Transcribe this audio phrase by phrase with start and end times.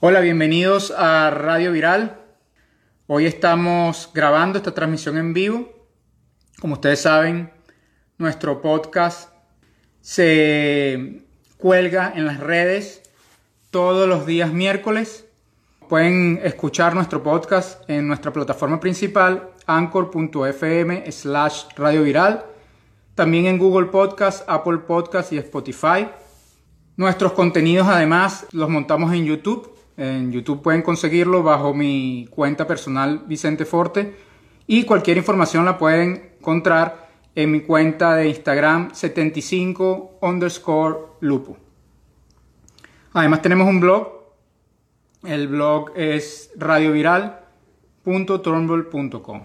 [0.00, 2.20] Hola, bienvenidos a Radio Viral.
[3.08, 5.72] Hoy estamos grabando esta transmisión en vivo.
[6.60, 7.50] Como ustedes saben,
[8.16, 9.32] nuestro podcast
[10.00, 11.24] se
[11.56, 13.02] cuelga en las redes
[13.72, 15.26] todos los días miércoles.
[15.88, 22.46] Pueden escuchar nuestro podcast en nuestra plataforma principal, anchor.fm slash radio viral.
[23.16, 26.06] También en Google Podcast, Apple Podcast y Spotify.
[26.96, 29.77] Nuestros contenidos además los montamos en YouTube.
[29.98, 34.14] En YouTube pueden conseguirlo bajo mi cuenta personal Vicente Forte
[34.68, 41.56] y cualquier información la pueden encontrar en mi cuenta de Instagram 75 underscore lupo.
[43.12, 44.06] Además tenemos un blog.
[45.24, 49.42] El blog es radioviral.turnbull.com.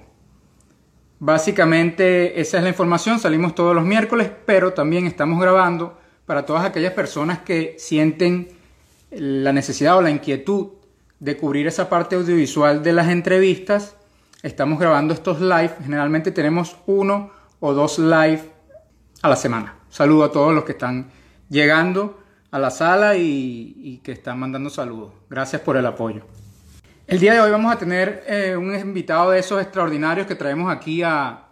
[1.17, 3.17] Básicamente esa es la información.
[3.17, 8.61] Salimos todos los miércoles, pero también estamos grabando para todas aquellas personas que sienten
[9.17, 10.69] la necesidad o la inquietud
[11.19, 13.95] de cubrir esa parte audiovisual de las entrevistas.
[14.41, 15.71] Estamos grabando estos live.
[15.81, 18.41] Generalmente tenemos uno o dos live
[19.21, 19.75] a la semana.
[19.89, 21.11] Saludo a todos los que están
[21.49, 22.19] llegando
[22.51, 25.13] a la sala y, que están mandando saludos.
[25.29, 26.23] Gracias por el apoyo.
[27.07, 30.71] El día de hoy vamos a tener eh, un invitado de esos extraordinarios que traemos
[30.71, 31.45] aquí a,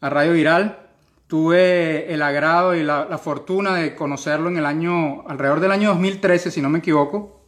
[0.00, 0.85] a Radio Viral.
[1.26, 6.50] Tuve el agrado y la, fortuna de conocerlo en el año, alrededor del año 2013,
[6.50, 7.42] si no me equivoco.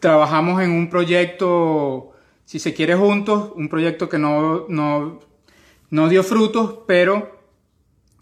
[0.00, 2.12] Trabajamos en un proyecto,
[2.44, 5.20] si se quiere juntos, un proyecto que no, no
[5.90, 7.38] no dio frutos, pero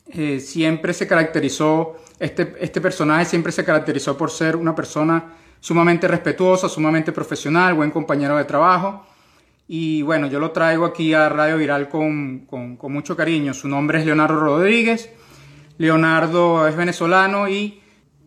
[0.08, 6.06] eh, siempre se caracterizó, este, este personaje siempre se caracterizó por ser una persona sumamente
[6.06, 9.04] respetuosa, sumamente profesional, buen compañero de trabajo.
[9.68, 12.46] Y bueno, yo lo traigo aquí a Radio Viral con,
[12.82, 13.52] mucho cariño.
[13.52, 15.10] Su nombre es Leonardo Rodríguez.
[15.78, 17.80] Leonardo es venezolano y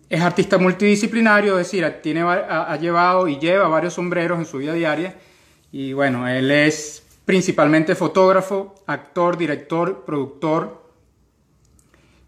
[0.09, 4.73] es artista multidisciplinario, es decir, tiene, ha llevado y lleva varios sombreros en su vida
[4.73, 5.16] diaria.
[5.72, 10.83] Y bueno, él es principalmente fotógrafo, actor, director, productor.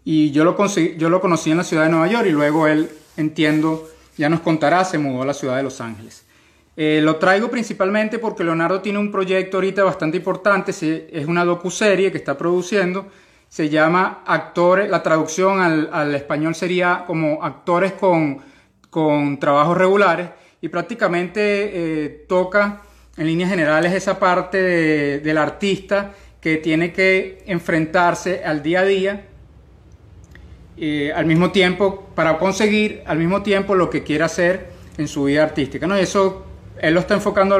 [0.04, 0.56] Y yo lo,
[0.96, 4.40] yo lo conocí en la ciudad de Nueva York y luego él, entiendo, ya nos
[4.40, 6.24] contará, se mudó a la ciudad de Los Ángeles.
[6.76, 12.10] Eh, lo traigo principalmente porque Leonardo tiene un proyecto ahorita bastante importante, es una docuserie
[12.10, 13.08] que está produciendo,
[13.48, 18.38] se llama Actores, la traducción al, español sería como actores con,
[18.88, 20.30] con trabajos regulares
[20.62, 22.80] y prácticamente eh, toca
[23.18, 29.26] en líneas generales esa parte del artista que tiene que enfrentarse al día a día
[30.78, 35.24] eh, al mismo tiempo para conseguir al mismo tiempo lo que quiere hacer en su
[35.24, 35.94] vida artística ¿no?
[35.94, 36.46] eso
[36.82, 37.56] él lo está enfocando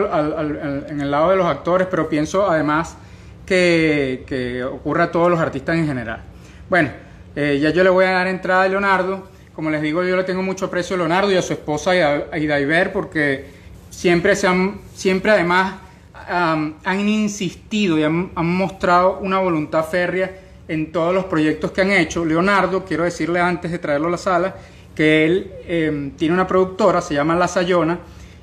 [0.88, 2.96] en el lado de los actores pero pienso además
[3.46, 6.20] que, que ocurre a todos los artistas en general
[6.68, 6.90] bueno
[7.34, 10.24] eh, ya yo le voy a dar entrada a Leonardo como les digo yo le
[10.24, 13.62] tengo mucho aprecio a Leonardo y a su esposa y a Iber porque
[13.92, 15.74] siempre, se han, siempre además
[16.14, 20.30] han insistido y han, mostrado una voluntad férrea
[20.68, 22.24] en todos los proyectos que han hecho.
[22.24, 24.54] Leonardo, quiero decirle antes de traerlo a la sala,
[24.94, 27.98] que él em, tiene una productora, se llama La Sayona,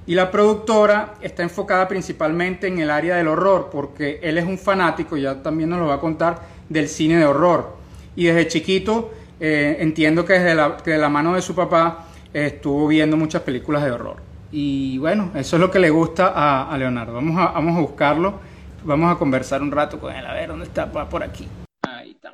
[0.10, 4.58] y la productora está enfocada principalmente en el área del horror, porque él es un
[4.58, 7.78] fanático, ya también nos lo va a contar, del cine de horror.
[8.16, 12.08] Y desde chiquito, eh, entiendo que desde la, que de la mano de su papá
[12.34, 14.16] estuvo viendo muchas películas de horror.
[14.52, 17.14] Y bueno, eso es lo que le gusta a, Leonardo.
[17.14, 18.40] Vamos a, vamos a buscarlo,
[18.84, 20.26] vamos a conversar un rato con él.
[20.26, 20.92] A ver, ¿dónde está?
[20.92, 21.48] Por aquí.
[21.84, 22.34] Ahí está.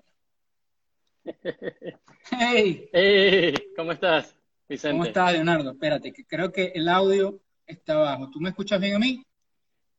[2.32, 2.90] Hey.
[2.94, 4.34] hey, ¿cómo estás,
[4.70, 4.94] Vicente?
[4.94, 5.72] ¿Cómo estás, Leonardo?
[5.72, 8.30] Espérate, que creo que el audio está bajo.
[8.30, 9.24] ¿Tú me escuchas bien a mí?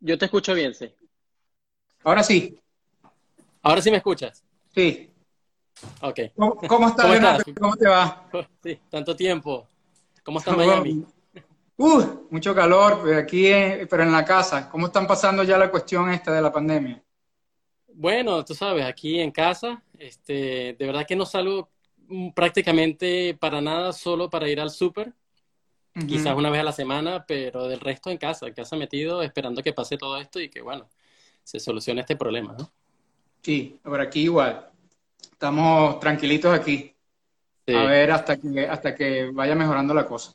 [0.00, 0.93] Yo te escucho bien, sí.
[2.04, 2.59] Ahora sí.
[3.62, 4.44] ¿Ahora sí me escuchas?
[4.75, 5.10] Sí.
[6.00, 6.21] Ok.
[6.34, 7.44] ¿Cómo, estás, Leonardo?
[7.60, 8.28] ¿Cómo te va?
[8.62, 9.66] Sí, tanto tiempo.
[10.22, 11.05] ¿Cómo está Miami?
[11.78, 13.49] Uh, mucho calor, pues, aquí,
[13.91, 14.71] pero en la casa.
[14.71, 17.02] ¿Cómo están pasando ya la cuestión esta de la pandemia?
[17.88, 21.70] Bueno, tú sabes, aquí en casa, este, de verdad que no salgo
[22.35, 25.12] prácticamente para nada, solo para ir al súper.
[26.04, 29.62] Quizás una vez a la semana, pero del resto en casa, en casa metido, esperando
[29.62, 30.90] que pase todo esto y que, bueno,
[31.43, 32.70] se solucione este problema, ¿no?
[33.43, 34.69] Sí, por aquí igual.
[35.22, 36.93] Estamos tranquilitos aquí.
[37.69, 40.34] A ver hasta que, hasta que vaya mejorando la cosa.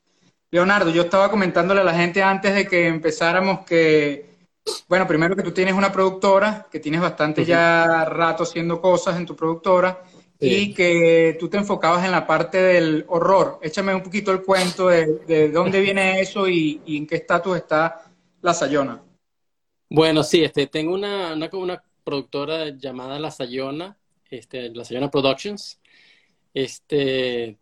[0.49, 4.47] Leonardo, yo estaba comentándole a la gente antes de que empezáramos que,
[4.87, 9.25] bueno, primero que tú tienes una productora, que tienes bastante ya rato haciendo cosas en
[9.25, 10.01] tu productora
[10.41, 13.59] y que tú te enfocabas en la parte del horror.
[13.61, 18.11] Échame un poquito el cuento de, dónde viene eso y, en qué estatus está
[18.41, 19.03] La Sayona.
[19.89, 23.97] Bueno, sí, este, tengo una, una, una productora llamada La Sayona,
[24.29, 25.79] este, La Sayona Productions.
[26.53, 27.57] Este,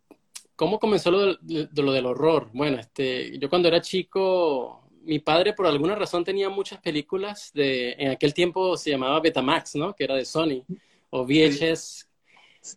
[0.55, 2.49] ¿Cómo comenzó lo, de, lo del horror?
[2.53, 7.93] Bueno, este, yo cuando era chico mi padre por alguna razón tenía muchas películas de,
[7.97, 9.95] en aquel tiempo se llamaba Betamax, ¿no?
[9.95, 10.63] Que era de Sony,
[11.09, 12.08] o VHS,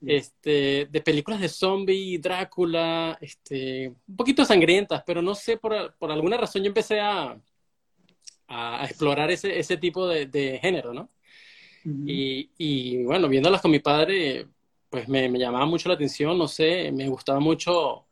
[0.07, 6.11] este, de películas de zombie, Drácula, este, un poquito sangrientas, pero no sé, por, por
[6.11, 7.39] alguna razón yo empecé a,
[8.49, 11.09] a, explorar ese, ese tipo de, de género, ¿no?
[11.85, 14.47] y, y, bueno, viéndolas con mi padre,
[14.89, 18.07] pues me, me, llamaba mucho la atención, no sé, me gustaba mucho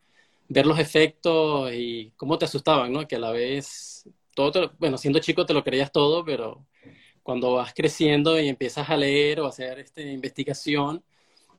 [0.49, 3.07] ver los efectos y cómo te asustaban, ¿no?
[3.07, 6.67] Que a la vez, todo, bueno, siendo chico te lo creías todo, pero
[7.23, 11.05] cuando vas creciendo y empiezas a leer o a hacer este, investigación,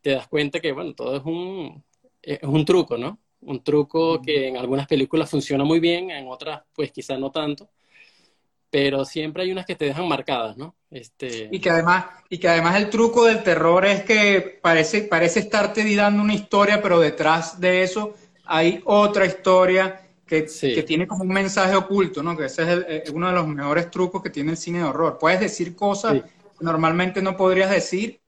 [0.01, 1.83] te das cuenta que, bueno, todo es un,
[2.21, 3.19] es un truco, ¿no?
[3.41, 7.69] Un truco que en algunas películas funciona muy bien, en otras, pues quizás no tanto,
[8.69, 10.75] pero siempre hay unas que te dejan marcadas, ¿no?
[10.89, 11.49] Este...
[11.51, 15.95] Y, que además, y que además el truco del terror es que parece, parece estarte
[15.95, 18.15] dando una historia, pero detrás de eso
[18.45, 22.37] hay otra historia que, que tiene como un mensaje oculto, ¿no?
[22.37, 25.17] Que ese es uno de los mejores trucos que tiene el cine de horror.
[25.19, 28.20] Puedes decir cosas que normalmente no podrías decir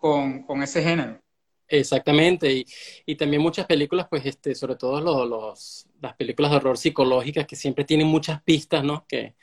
[0.00, 1.20] con, con ese género.
[1.68, 2.66] Exactamente, y,
[3.06, 7.46] y, también muchas películas, pues, este, sobre todo los, los, las películas de horror psicológicas
[7.46, 9.06] que siempre tienen muchas pistas, ¿no?
[9.06, 9.36] Que,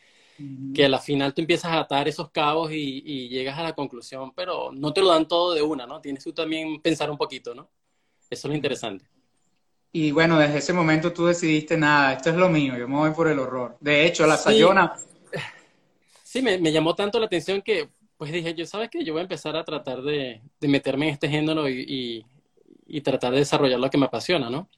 [0.76, 3.74] que a la final tú empiezas a atar esos cabos y, y, llegas a la
[3.74, 6.02] conclusión, pero no te lo dan todo de una, ¿no?
[6.02, 7.70] Tienes que también pensar un poquito, ¿no?
[8.30, 9.06] Eso es lo interesante.
[9.94, 13.12] Y bueno, desde ese momento tú decidiste, nada, esto es lo mío, yo me voy
[13.12, 13.78] por el horror.
[13.80, 14.96] De hecho, la Sayona...
[16.24, 19.22] Sí, me, me llamó tanto la atención que pues dije, yo sabes que yo voy
[19.22, 22.26] a empezar a tratar de, de meterme en este género y,
[22.88, 24.70] y, tratar de desarrollar lo que me apasiona, ¿no?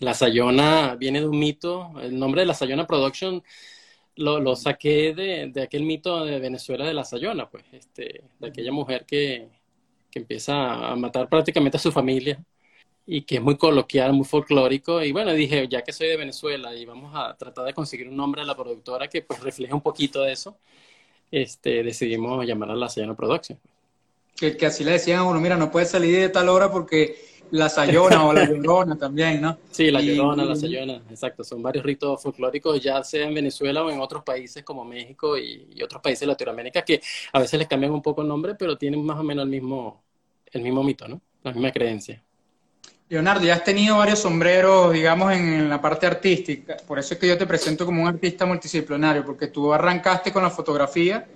[0.00, 3.42] La Sayona viene de un mito, el nombre de la Sayona Production
[4.16, 8.48] lo, lo saqué de, de, aquel mito de Venezuela de la Sayona, pues, este, de
[8.48, 9.48] aquella mujer que,
[10.10, 12.42] que empieza a matar prácticamente a su familia
[13.06, 15.02] y que es muy coloquial, muy folclórico.
[15.02, 18.16] Y bueno, dije, ya que soy de Venezuela y vamos a tratar de conseguir un
[18.16, 20.58] nombre a la productora que pues refleje un poquito de eso,
[21.30, 23.58] este, decidimos llamarla La Sayona Production.
[24.36, 27.16] Que, que así le decían a uno, mira, no puedes salir de tal hora porque
[27.50, 29.58] la Sayona o la Llorona también, ¿no?
[29.70, 31.44] Sí, la Llorona, la Sayona, exacto.
[31.44, 35.68] Son varios ritos folclóricos, ya sea en Venezuela o en otros países como México y,
[35.74, 37.00] y, otros países de Latinoamérica, que
[37.32, 40.02] a veces les cambian un poco el nombre, pero tienen más o menos el mismo,
[40.50, 41.20] el mismo mito, ¿no?
[41.42, 42.22] La misma creencia.
[43.08, 46.76] Leonardo, ya has tenido varios sombreros, digamos, en, la parte artística.
[46.86, 50.42] Por eso es que yo te presento como un artista multidisciplinario, porque tú arrancaste con
[50.42, 51.26] la fotografía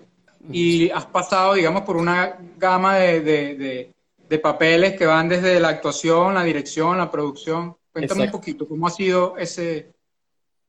[0.50, 3.94] y has pasado, digamos, por una gama de, de,
[4.28, 7.76] de, papeles que van desde la actuación, la dirección, la producción.
[7.92, 9.92] Cuéntame un poquito, ¿cómo ha sido ese...?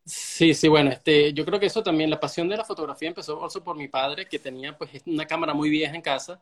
[0.05, 3.41] Sí, sí, bueno, este, yo creo que eso también, la pasión de la fotografía empezó
[3.43, 6.41] also por mi padre, que tenía pues una cámara muy vieja en casa,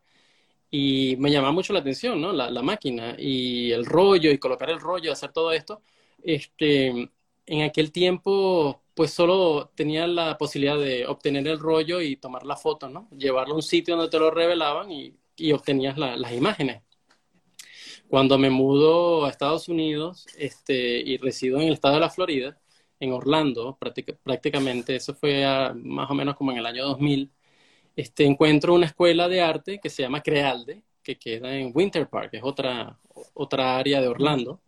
[0.70, 2.34] y me llamaba mucho la atención, ¿no?
[2.34, 5.82] La, la, máquina y el rollo y colocar el rollo, hacer todo esto.
[6.24, 7.10] Este,
[7.46, 12.58] en aquel tiempo, pues solo tenía la posibilidad de obtener el rollo y tomar la
[12.58, 13.08] foto, ¿no?
[13.18, 15.14] Llevarlo a un sitio donde te lo revelaban y,
[15.54, 16.82] obtenías la, las imágenes.
[18.10, 22.58] Cuando me mudo a Estados Unidos este, y resido en el estado de la Florida,
[23.00, 23.78] en Orlando,
[24.24, 27.32] prácticamente, eso fue más o menos como en el año 2000,
[27.98, 32.30] este, encuentro una escuela de arte que se llama Crealde, que queda en Winter Park,
[32.34, 33.00] es otra,
[33.34, 34.62] otra área de Orlando,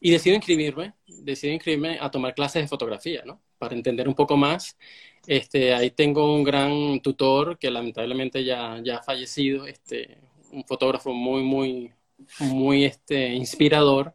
[0.00, 3.40] y decido inscribirme, decido inscribirme a tomar clases de fotografía, ¿no?
[3.58, 4.76] Para entender un poco más.
[5.24, 10.18] Este, ahí tengo un gran tutor que lamentablemente ya, ya ha fallecido, este,
[10.50, 11.92] un fotógrafo muy, muy,
[12.40, 14.14] muy este, inspirador.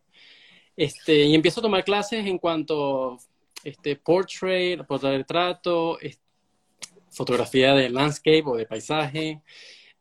[0.75, 3.19] Este, y empiezo a tomar clases en cuanto
[3.63, 5.97] este, portrait, portarretrato,
[7.13, 9.41] fotografía de landscape o de paisaje,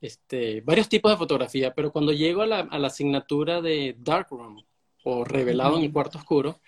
[0.01, 4.63] este, varios tipos de fotografía, pero cuando llego a la, a la asignatura de darkroom
[5.05, 6.61] o revelado en el cuarto oscuro,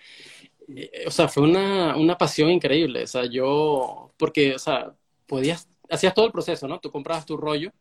[0.67, 4.95] eh, o sea, fue una, una, pasión increíble, o sea, yo, porque, o sea,
[5.27, 6.79] podías, hacías todo el proceso, ¿no?
[6.79, 7.71] Tú comprabas tu rollo,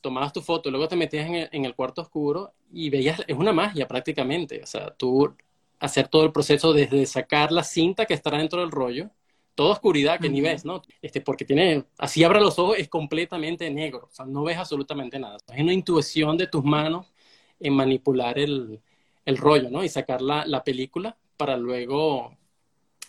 [0.00, 3.36] tomabas tu foto, luego te metías en el, en el cuarto oscuro y veías, es
[3.36, 5.34] una magia prácticamente, o sea, tú
[5.80, 9.10] hacer todo el proceso desde sacar la cinta que estará dentro del rollo,
[9.54, 10.82] toda oscuridad que ni ves, ¿no?
[11.00, 15.18] Este, porque tiene, así abra los ojos, es completamente negro, o sea, no ves absolutamente
[15.18, 15.38] nada.
[15.52, 17.12] Es una intuición de tus manos
[17.60, 18.80] en manipular el,
[19.24, 19.84] el rollo, ¿no?
[19.84, 22.36] Y sacar la, la, película para luego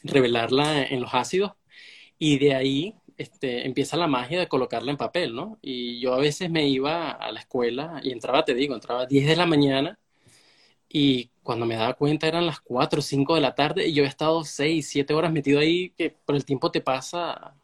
[0.04, 1.54] revelarla en los ácidos
[2.20, 5.58] y de ahí este, empieza la magia de colocarla en papel, ¿no?
[5.62, 9.06] Y yo a veces me iba a la escuela y entraba, te digo, entraba a
[9.06, 10.00] 10 de la mañana
[10.96, 14.04] y cuando me daba cuenta eran las 4 o 5 de la tarde y yo
[14.04, 17.56] he estado 6, 7 horas metido ahí, que por el tiempo te pasa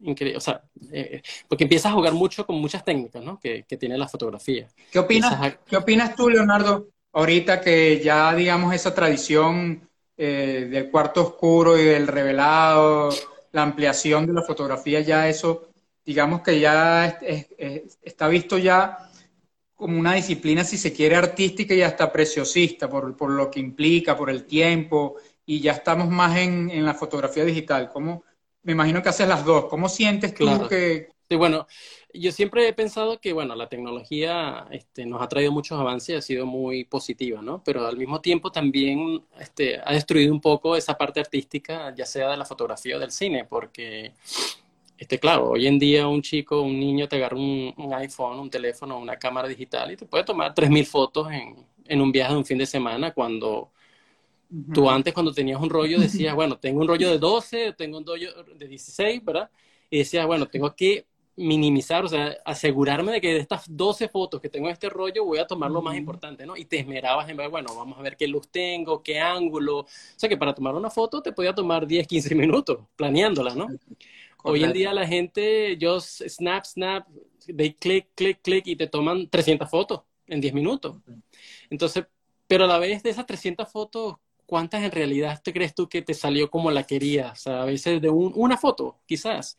[0.00, 0.36] increíble.
[0.36, 0.62] O sea,
[0.92, 3.40] eh, porque empiezas a jugar mucho con muchas técnicas, ¿no?
[3.40, 4.68] Que, que tiene la fotografía.
[4.92, 5.58] ¿Qué opinas, a...
[5.64, 9.88] ¿Qué opinas tú, Leonardo, ahorita que ya, digamos, esa tradición
[10.18, 13.08] eh, del cuarto oscuro y del revelado
[13.52, 15.68] la ampliación de la fotografía, ya eso,
[16.04, 17.18] digamos que ya
[18.02, 19.10] está visto ya
[19.74, 24.16] como una disciplina, si se quiere, artística y hasta preciosista, por, por lo que implica,
[24.16, 27.90] por el tiempo, y ya estamos más en, en la fotografía digital.
[27.92, 28.22] ¿Cómo,
[28.62, 29.66] me imagino que haces las dos.
[29.66, 31.12] ¿Cómo sientes tú que...?
[31.26, 31.66] Sí, bueno,
[32.12, 36.18] yo siempre he pensado que, bueno, la tecnología este, nos ha traído muchos avances y
[36.18, 37.62] ha sido muy positiva, ¿no?
[37.64, 42.30] Pero al mismo tiempo también este, ha destruido un poco esa parte artística, ya sea
[42.30, 44.12] de la fotografía o del cine, porque,
[45.04, 48.98] este, claro, hoy en día un chico, un niño te agarra un, iPhone, un teléfono,
[48.98, 51.56] una cámara digital y te puede tomar 3.000 fotos en,
[51.86, 53.70] en un viaje de un fin de semana cuando
[54.72, 58.06] Tú antes cuando tenías un rollo decías, bueno, tengo un rollo de 12, tengo un
[58.06, 59.50] rollo de 16, ¿verdad?
[59.90, 61.06] Y decías, bueno, tengo que
[61.36, 65.24] minimizar, o sea, asegurarme de que de estas 12 fotos que tengo en este rollo
[65.24, 66.56] voy a tomar lo más importante, ¿no?
[66.56, 69.80] Y te esmerabas en ver, bueno, vamos a ver qué luz tengo, qué ángulo.
[69.80, 73.66] O sea, que para tomar una foto te podía tomar 10, 15 minutos planeándola, ¿no?
[74.46, 77.08] Hoy en día la gente, yo snap, snap,
[77.46, 80.98] de clic, clic, clic y te toman 300 fotos en 10 minutos.
[81.70, 82.04] Entonces,
[82.46, 86.02] pero a la vez de esas 300 fotos, ¿cuántas en realidad te crees tú que
[86.02, 87.32] te salió como la querías?
[87.32, 89.56] O sea, a veces de una foto, quizás.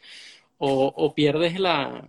[0.60, 2.08] O, pierdes la,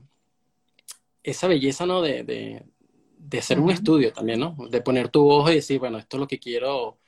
[1.22, 2.02] esa belleza, ¿no?
[2.02, 4.54] De, de, hacer un estudio también, ¿no?
[4.68, 6.98] De poner tu ojo y decir, bueno, esto es lo que quiero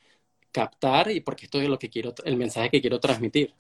[0.50, 3.54] captar y porque esto es lo que quiero, el mensaje que quiero transmitir.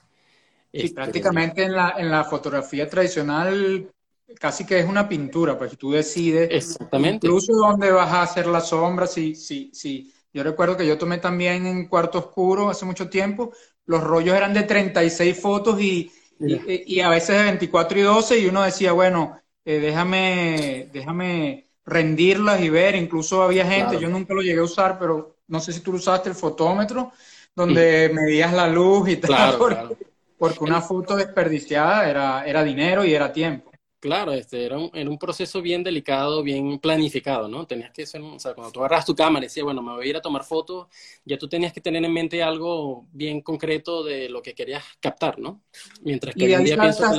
[0.70, 3.90] Y este, prácticamente en la, en la fotografía tradicional
[4.38, 7.26] casi que es una pintura, pues tú decides Exactamente.
[7.26, 11.18] incluso dónde vas a hacer la sombra, si, si, si, yo recuerdo que yo tomé
[11.18, 13.52] también en cuarto oscuro hace mucho tiempo,
[13.86, 18.46] los rollos eran de 36 fotos y, y, a veces de 24 y 12 y
[18.46, 24.42] uno decía, bueno, eh, déjame, déjame rendirlas y ver, incluso había gente, yo nunca lo
[24.42, 27.12] llegué a usar, pero no sé si tú usaste el fotómetro,
[27.56, 29.96] donde medías la luz y tal, porque,
[30.38, 33.68] porque, una foto desperdiciada era, era dinero y era tiempo.
[34.00, 37.66] Claro, este, era, un, un proceso bien delicado, bien planificado, ¿no?
[37.66, 40.06] Tenías que ser, o sea, cuando tú agarras tu cámara y decías, bueno, me voy
[40.06, 40.86] a ir a tomar fotos,
[41.24, 45.40] ya tú tenías que tener en mente algo bien concreto de lo que querías captar,
[45.40, 45.62] ¿no?
[46.02, 47.12] Mientras que hoy en día pienso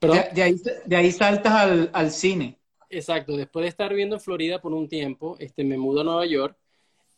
[0.00, 2.58] De, ahí, de ahí saltas al, al, cine.
[2.88, 6.24] Exacto, después de estar viviendo en Florida por un tiempo, este, me mudo a Nueva
[6.24, 6.56] York.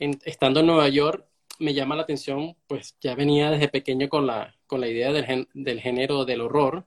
[0.01, 1.25] estando en Nueva York,
[1.59, 5.49] me llama la atención, pues ya venía desde pequeño con la, con la idea del,
[5.55, 6.87] del género del horror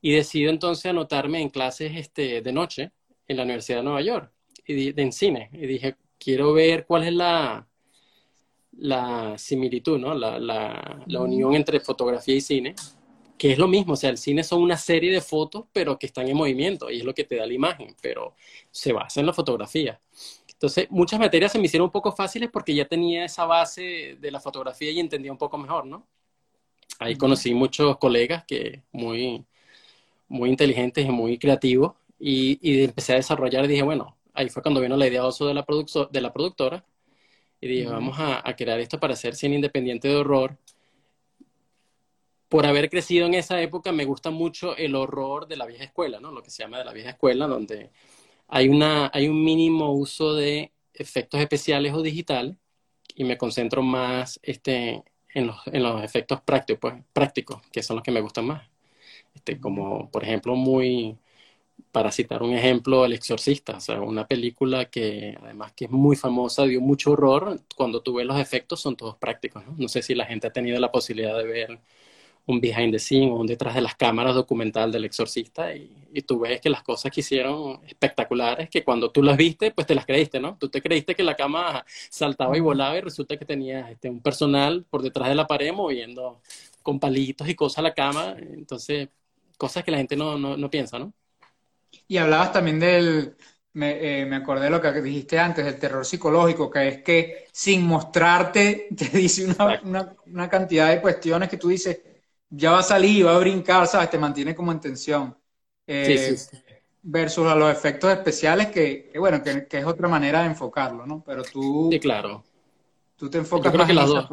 [0.00, 2.92] y decido entonces anotarme en clases este, de noche
[3.28, 4.32] en la Universidad de Nueva York,
[4.66, 5.48] y de, en cine.
[5.52, 7.66] Y dije, quiero ver cuál es la,
[8.72, 10.14] la similitud, ¿no?
[10.14, 12.74] La, la, la, unión entre fotografía y cine,
[13.38, 16.06] que es lo mismo, o sea, el cine son una serie de fotos, pero que
[16.06, 18.34] están en movimiento, y es lo que te da la imagen, pero
[18.70, 20.00] se basa en la fotografía.
[20.62, 24.30] Entonces, muchas materias se me hicieron un poco fáciles porque ya tenía esa base de
[24.30, 26.06] la fotografía y entendía un poco mejor, ¿no?
[27.00, 29.44] Ahí conocí muchos colegas que muy,
[30.28, 34.62] muy inteligentes y muy creativos y, y, empecé a desarrollar y dije, bueno, ahí fue
[34.62, 35.66] cuando vino la idea oso de la,
[36.12, 36.84] de la productora
[37.60, 40.56] y dije, vamos a, a, crear esto para hacer cine independiente de horror.
[42.48, 46.20] Por haber crecido en esa época me gusta mucho el horror de la vieja escuela,
[46.20, 46.30] ¿no?
[46.30, 47.90] Lo que se llama de la vieja escuela, donde
[48.48, 52.58] hay, una, hay un mínimo uso de efectos especiales o digital
[53.14, 57.96] y me concentro más este, en, los, en los efectos prácticos, pues, prácticos, que son
[57.96, 58.68] los que me gustan más.
[59.34, 61.18] Este, como por ejemplo muy,
[61.92, 66.16] para citar un ejemplo, El Exorcista, o sea, una película que además que es muy
[66.16, 69.74] famosa, dio mucho horror, cuando tú ves los efectos son todos prácticos, ¿no?
[69.78, 71.80] No sé si la gente ha tenido la posibilidad de ver
[72.46, 76.22] un behind the scene o un detrás de las cámaras documental del exorcista y, y,
[76.22, 79.94] tú ves que las cosas que hicieron espectaculares, que cuando tú las viste, pues te
[79.94, 80.56] las creíste, ¿no?
[80.58, 84.20] Tú te creíste que la cama saltaba y volaba y resulta que tenías este, un
[84.20, 86.40] personal por detrás de la pared moviendo
[86.82, 89.08] con palitos y cosas a la cama, entonces
[89.56, 91.12] cosas que la gente no, no, no piensa, ¿no?
[92.08, 93.36] Y hablabas también del,
[93.74, 97.46] me, eh, me, acordé de lo que dijiste antes, del terror psicológico, que es que
[97.52, 102.00] sin mostrarte te dice una, una, una, cantidad de cuestiones que tú dices,
[102.52, 104.10] ya va a salir, va a brincar, ¿sabes?
[104.10, 105.36] Te mantiene como en tensión.
[105.86, 106.56] Eh, sí, sí,
[107.02, 111.04] Versus a los efectos especiales, que, que bueno, que, que, es otra manera de enfocarlo,
[111.04, 111.22] ¿no?
[111.26, 111.88] Pero tú...
[111.90, 112.44] Sí, claro.
[113.16, 114.28] Tú te enfocas más en las dos.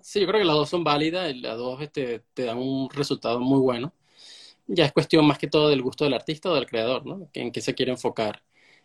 [0.00, 2.88] Sí, yo creo que las dos son válidas y las dos este, te dan un
[2.90, 3.92] resultado muy bueno
[4.66, 7.28] ya es cuestión más que todo del gusto del artista o del creador, ¿no?
[7.32, 8.42] En qué se quiere enfocar.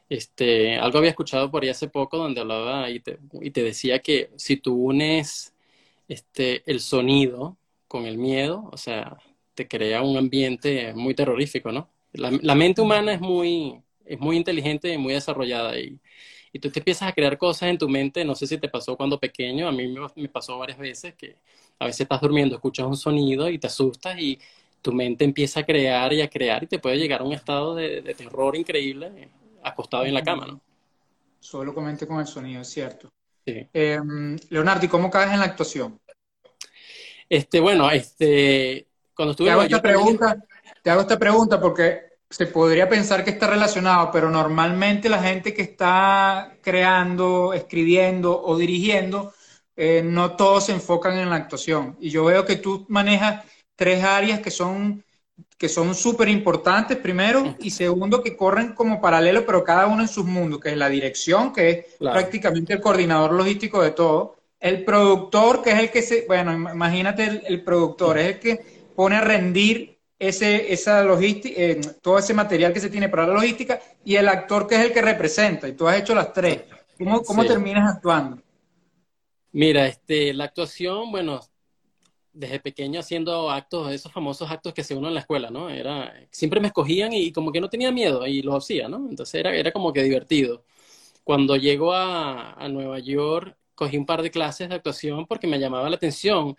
[0.10, 4.00] Este, algo había escuchado por ahí hace poco donde hablaba y te, y te decía
[4.00, 5.54] que si tú unes
[6.08, 7.58] este, el sonido
[7.90, 9.18] con el miedo, o sea,
[9.56, 11.92] te crea un ambiente muy terrorífico, ¿no?
[12.14, 16.00] La, mente humana es muy, es muy inteligente y muy desarrollada y,
[16.54, 18.96] y tú te empiezas a crear cosas en tu mente, no sé si te pasó
[18.96, 21.36] cuando pequeño, a mí me, pasó varias veces que
[21.80, 24.40] a veces estás durmiendo, escuchas un sonido y te asustas y
[24.82, 27.76] tu mente empieza a crear y a crear y te puede llegar a un estado
[27.76, 29.30] de, terror increíble
[29.64, 30.62] acostado en la cama, ¿no?
[31.40, 33.10] Solamente con el sonido, es cierto.
[33.46, 33.68] Sí.
[33.74, 36.00] Em, Leonardo, ¿y cómo caes en la actuación?
[37.30, 39.48] Este, bueno, este, cuando estuve...
[39.48, 40.44] Te hago, esta pregunta,
[40.82, 45.54] te hago esta pregunta porque se podría pensar que está relacionado, pero normalmente la gente
[45.54, 49.34] que está creando, escribiendo o dirigiendo,
[49.76, 51.98] eh, no todos se enfocan en la actuación.
[52.00, 53.46] Y yo veo que tú manejas
[53.76, 55.04] tres áreas que son
[55.58, 60.08] que son súper importantes, primero, y segundo, que corren como paralelo, pero cada uno en
[60.08, 64.84] sus mundos, que es la dirección, que es prácticamente el coordinador logístico de todo, el
[64.84, 68.60] productor, que es el que se, bueno, imagínate el productor, es el que
[68.96, 73.34] pone a rendir ese, esa logística, eh, todo ese material que se tiene para la
[73.36, 75.68] logística y el actor que es el que representa.
[75.68, 76.64] Y tú has hecho las tres.
[76.98, 78.42] ¿Cómo, cómo terminas actuando?
[79.54, 81.40] Mira, este, la actuación, bueno,
[82.34, 85.70] desde pequeño haciendo actos, esos famosos actos que se uno en la escuela, ¿no?
[85.70, 89.08] Era, siempre me escogían y, como que no tenía miedo y lo hacía, ¿no?
[89.10, 90.66] Entonces era, era como que divertido.
[91.24, 95.58] Cuando llego a, a Nueva York, cogí un par de clases de actuación porque me
[95.58, 96.56] llamaba la atención.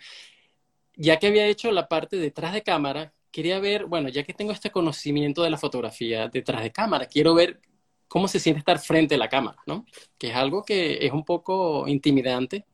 [0.95, 4.51] Ya que había hecho la parte detrás de cámara, quería ver, bueno, ya que tengo
[4.51, 7.61] este conocimiento de la fotografía detrás de cámara, quiero ver
[8.07, 9.85] cómo se siente estar frente a la cámara, ¿no?
[10.17, 12.65] Que es algo que es un poco intimidante,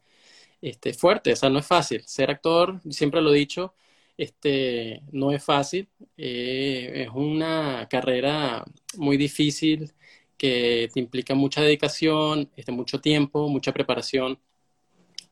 [0.61, 2.03] este, fuerte, o sea, no es fácil.
[2.05, 3.75] Ser actor, siempre lo he dicho,
[4.17, 8.65] este, no es fácil, eh, es una carrera
[8.97, 9.93] muy difícil
[10.37, 14.39] que te implica mucha dedicación, este, mucho tiempo, mucha preparación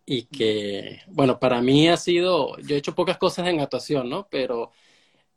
[0.06, 4.28] y que, bueno, para mí ha sido, yo he hecho pocas cosas en actuación, ¿no?
[4.30, 4.72] Pero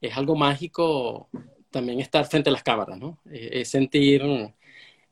[0.01, 1.29] es algo mágico
[1.71, 3.19] también estar frente a las cámaras, ¿no?
[3.31, 4.23] Es sentir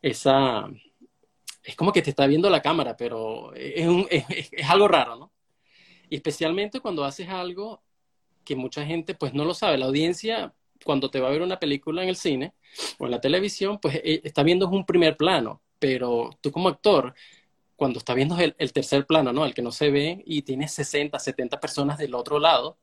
[0.03, 0.69] esa...
[1.63, 3.87] Es como que te está viendo la cámara, pero es,
[4.53, 5.33] es, algo raro, ¿no?
[6.09, 7.83] Y especialmente cuando haces algo
[8.45, 9.79] que mucha gente pues no lo sabe.
[9.79, 12.55] La audiencia, cuando te va a ver una película en el cine
[12.99, 17.15] o en la televisión, pues eh, está viendo un primer plano, pero tú como actor,
[17.77, 19.45] cuando estás viendo el, el tercer plano, ¿no?
[19.45, 22.79] El que no se ve y tienes 60, 70 personas del otro lado,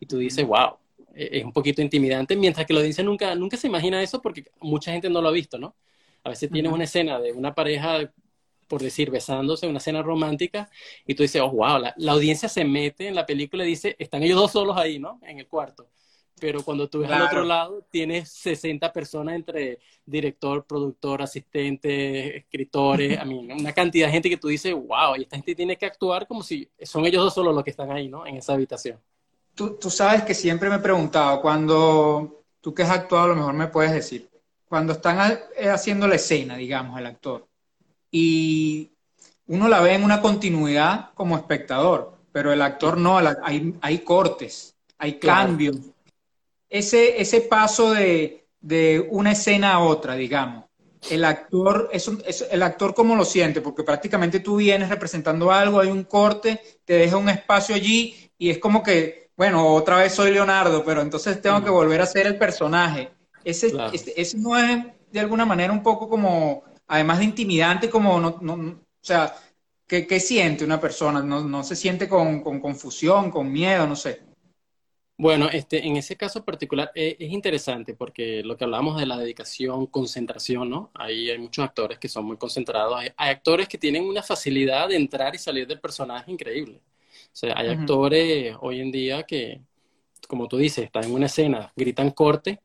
[0.00, 0.76] y tú dices, wow,
[1.14, 4.44] eh, es un poquito intimidante, mientras que la audiencia nunca, nunca se imagina eso porque
[4.60, 5.76] mucha gente no lo ha visto, ¿no?
[6.22, 8.12] A veces tienes una escena de una pareja,
[8.66, 10.70] por decir, besándose, una escena romántica,
[11.06, 14.22] y tú dices, oh, wow, la, audiencia se mete en la película y dice, están
[14.22, 15.20] ellos dos solos ahí, ¿no?
[15.22, 15.88] En el cuarto.
[16.40, 23.18] Pero cuando tú ves al otro lado, tienes 60 personas entre director, productor, asistente, escritores,
[23.20, 25.86] a mí, una cantidad de gente que tú dices, wow, y esta gente tiene que
[25.86, 28.26] actuar como si son ellos dos solos los que están ahí, ¿no?
[28.26, 28.98] En esa habitación
[29.54, 33.36] tú, tú, sabes que siempre me he preguntado, cuando tú que has actuado, a lo
[33.36, 34.28] mejor me puedes decir,
[34.66, 37.46] cuando están eh, haciendo la escena, digamos, el actor,
[38.10, 38.90] y
[39.46, 44.76] uno la ve en una continuidad como espectador, pero el actor no, hay, hay cortes,
[44.98, 45.76] hay cambios.
[46.74, 50.64] Ese, ese paso de, de una escena a otra, digamos,
[51.10, 55.80] el actor, es, es, el actor cómo lo siente, porque prácticamente tú vienes representando algo,
[55.80, 60.14] hay un corte, te deja un espacio allí y es como que bueno, otra vez
[60.14, 63.10] soy Leonardo, pero entonces tengo que volver a ser el personaje.
[63.42, 68.38] Ese, ese, no es de alguna manera un poco como, además de intimidante, como, no,
[68.40, 69.34] no, o sea,
[69.86, 71.20] ¿qué, ¿qué, siente una persona?
[71.20, 74.22] No, no se siente con, con, confusión, con miedo, no sé.
[75.16, 79.16] Bueno, este, en ese caso particular es, es, interesante porque lo que hablamos de la
[79.16, 80.90] dedicación, concentración, ¿no?
[80.94, 82.98] Ahí hay muchos actores que son muy concentrados.
[82.98, 86.82] hay actores que tienen una facilidad de entrar y salir del personaje increíble.
[87.32, 89.60] O sea, hay actores hoy en día que,
[90.28, 92.60] como tú dices, están en una escena, gritan corte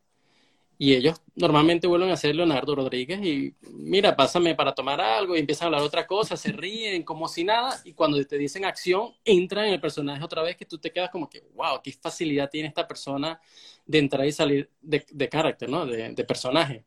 [0.81, 5.39] y ellos normalmente vuelven a ser Leonardo Rodríguez y mira, pásame para tomar algo y
[5.39, 9.11] empiezan a hablar otra cosa, se ríen como si nada y cuando te dicen acción
[9.25, 12.49] entran en el personaje otra vez que tú te quedas como que, wow, qué facilidad
[12.49, 13.41] tiene esta persona
[13.85, 15.85] de entrar y salir de, de carácter, ¿no?
[15.85, 16.85] De, de personaje.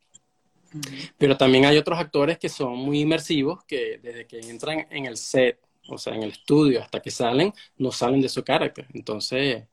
[1.18, 5.18] Pero también hay otros actores que son muy inmersivos, que desde que entran en el
[5.18, 8.86] set o sea, en el estudio hasta que salen, no salen de su carácter.
[8.94, 9.64] Entonces,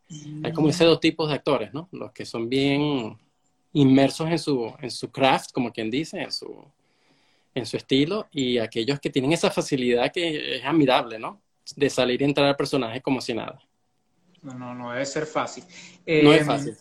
[0.43, 1.87] hay como ese dos tipos de actores, ¿no?
[1.91, 3.15] Los que son bien
[3.73, 6.65] inmersos en su, en su craft, como quien dice, en su,
[7.53, 11.41] en su estilo, y aquellos que tienen esa facilidad que es admirable, ¿no?
[11.75, 13.59] De salir y entrar al personaje como si nada.
[14.41, 15.63] No, no, no debe ser fácil.
[16.05, 16.75] no es em, fácil,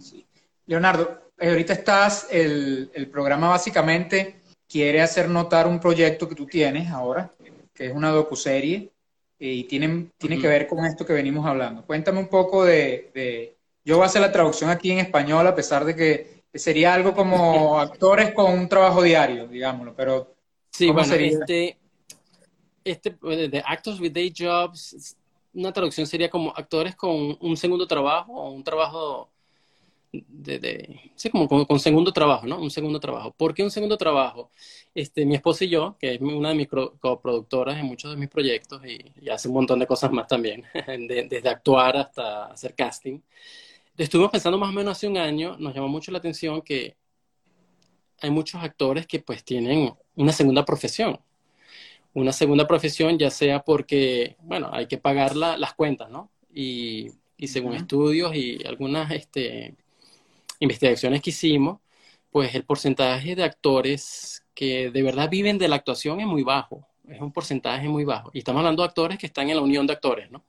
[0.00, 0.24] sí.
[0.66, 6.46] Leonardo, eh, ahorita estás, el, el programa básicamente quiere hacer notar un proyecto que tú
[6.46, 7.32] tienes ahora,
[7.72, 8.90] que es una docuserie
[9.38, 11.84] eh, y tiene, tiene que ver con esto que venimos hablando.
[11.86, 13.56] Cuéntame un poco de,
[13.88, 17.14] Yo voy a hacer la traducción aquí en español, a pesar de que sería algo
[17.14, 20.34] como actores con un trabajo diario, digámoslo, pero
[20.70, 21.78] Sí, bueno, este,
[22.84, 25.16] este, de Actors with Day Jobs,
[25.54, 29.30] una traducción sería como actores con un segundo trabajo o un trabajo
[30.12, 32.60] de, sí, como con, segundo trabajo, ¿no?
[32.60, 33.32] Un segundo trabajo.
[33.38, 34.50] ¿Por qué un segundo trabajo?
[34.94, 38.28] Este, mi esposa y yo, que es una de mis coproductoras en muchos de mis
[38.28, 40.62] proyectos y, hace un montón de cosas más también,
[41.30, 43.20] desde actuar hasta hacer casting,
[43.98, 46.96] estuvimos pensando más o menos hace un año, nos llamó mucho la atención que
[48.20, 51.20] hay muchos actores que pues tienen una segunda profesión.
[52.14, 56.30] Una segunda profesión ya sea porque, bueno, hay que pagar las cuentas, ¿no?
[56.52, 59.76] Y, y según estudios y algunas este,
[60.58, 61.80] investigaciones que hicimos,
[62.30, 66.86] pues el porcentaje de actores que de verdad viven de la actuación es muy bajo,
[67.08, 68.30] es un porcentaje muy bajo.
[68.32, 70.44] Y estamos hablando de actores que están en la unión de actores, ¿no?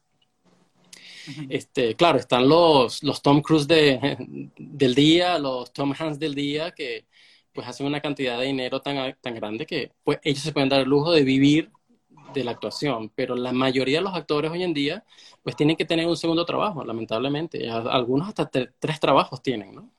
[1.50, 4.18] Este, claro, están los, los Tom Cruise de,
[4.58, 7.06] del día, los Tom Hanks del día, que
[7.54, 10.82] pues hacen una cantidad de dinero tan, tan grande que pues, ellos se pueden dar
[10.82, 11.72] el lujo de vivir
[12.34, 15.04] de la actuación, pero la mayoría de los actores hoy en día
[15.44, 17.70] pues tienen que tener un segundo trabajo, lamentablemente.
[17.70, 19.89] Algunos hasta tres trabajos tienen, ¿no?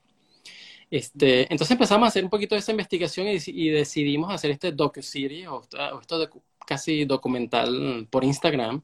[0.91, 5.47] Este, entonces empezamos a hacer un poquito de esa investigación y, decidimos hacer este docu-series
[5.47, 5.63] o,
[6.01, 6.29] esto
[6.67, 8.83] casi documental por Instagram,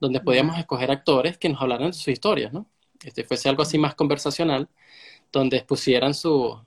[0.00, 2.66] donde podíamos escoger actores que nos hablaran de sus historias, ¿no?
[3.04, 4.68] Este, fuese algo así más conversacional,
[5.32, 6.58] donde expusieran su,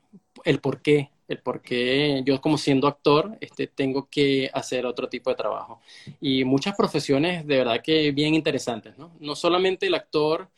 [0.44, 5.10] el por qué, el por qué yo como siendo actor este, tengo que hacer otro
[5.10, 5.82] tipo de trabajo.
[6.20, 9.12] Y muchas profesiones de verdad que bien interesantes, ¿no?
[9.20, 10.50] No solamente el actor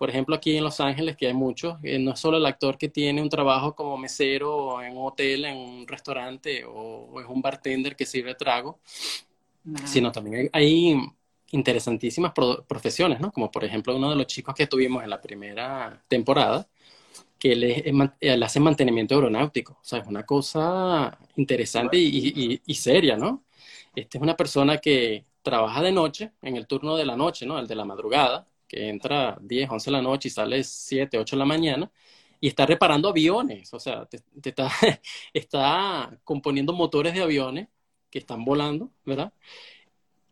[0.00, 2.78] por ejemplo, aquí en Los Ángeles, que hay muchos, eh, no es solo el actor
[2.78, 7.42] que tiene un trabajo como mesero en un hotel, en un restaurante, o, es un
[7.42, 8.78] bartender que sirve trago,
[9.84, 10.96] sino también hay,
[11.50, 12.32] interesantísimas
[12.66, 13.32] profesiones, ¿no?
[13.32, 16.68] Como por ejemplo uno de los chicos que tuvimos en la primera temporada,
[17.38, 19.72] que él, hace mantenimiento aeronáutico.
[19.80, 23.44] O sea, es una cosa interesante y, y, seria, ¿no?
[23.94, 27.58] Esta es una persona que trabaja de noche, en el turno de la noche, ¿no?
[27.58, 31.36] El de la madrugada, que entra 10, 11 de la noche y sale 7, 8
[31.36, 31.90] de la mañana,
[32.40, 34.70] y está reparando aviones, o sea, te, está,
[35.34, 37.68] está componiendo motores de aviones
[38.10, 39.32] que están volando, ¿verdad?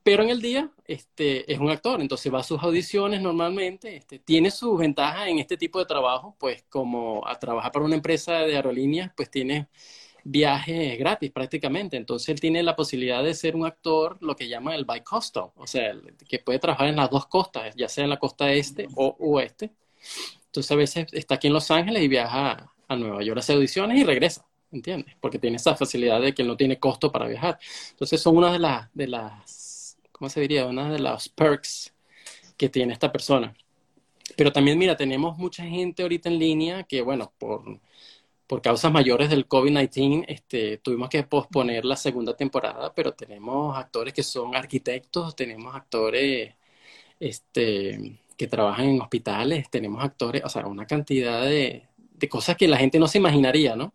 [0.08, 4.18] Pero en el día este, es un actor, entonces va a sus audiciones normalmente, este,
[4.18, 8.38] tiene sus ventajas en este tipo de trabajo, pues como a trabajar para una empresa
[8.38, 9.68] de aerolíneas, pues tiene
[10.24, 11.98] viaje gratis prácticamente.
[11.98, 15.66] Entonces él tiene la posibilidad de ser un actor, lo que llama el bicoastal, o
[15.66, 15.92] sea,
[16.26, 19.72] que puede trabajar en las dos costas, ya sea en la costa este o oeste.
[20.46, 23.56] Entonces a veces está aquí en Los Ángeles y viaja a Nueva York a hacer
[23.56, 25.16] audiciones y regresa, ¿entiendes?
[25.20, 27.58] Porque tiene esa facilidad de que no tiene costo para viajar.
[27.90, 29.57] Entonces son una de las, de las,
[30.18, 30.66] ¿cómo se diría?
[30.66, 31.94] Una de las perks
[32.56, 33.54] que tiene esta persona.
[34.36, 37.80] Pero también, mira, tenemos mucha gente ahorita en línea que, bueno, por
[38.48, 44.14] por causas mayores del COVID-19, este, tuvimos que posponer la segunda temporada, pero tenemos actores
[44.14, 46.54] que son arquitectos, tenemos actores
[47.20, 51.88] este, que trabajan en hospitales, tenemos actores, o sea, una cantidad de,
[52.30, 53.92] cosas que la gente no se imaginaría, ¿no?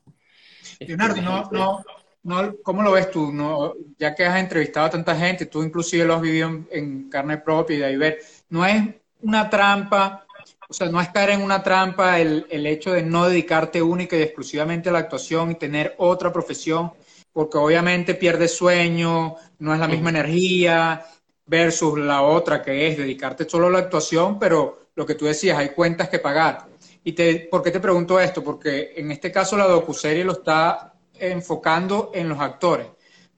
[0.80, 1.84] Este, Leonardo, no, no,
[2.24, 3.32] no, ¿cómo lo ves tú?
[3.32, 7.10] No, ya que has entrevistado a tanta gente, tú inclusive lo has vivido en, en
[7.10, 8.82] carne propia y de ahí ver, ¿no es
[9.22, 10.26] una trampa
[10.74, 14.18] o sea, no es caer en una trampa el, el hecho de no dedicarte única
[14.18, 16.94] y exclusivamente a la actuación y tener otra profesión,
[17.32, 21.06] porque obviamente pierdes sueño, no es la misma energía
[21.46, 25.58] versus la otra que es dedicarte solo a la actuación, pero lo que tú decías,
[25.58, 26.66] hay cuentas que pagar.
[27.04, 28.44] ¿Y te, por qué te pregunto esto?
[28.44, 30.93] Porque en este caso la docuserie lo está
[31.32, 32.88] enfocando en los actores,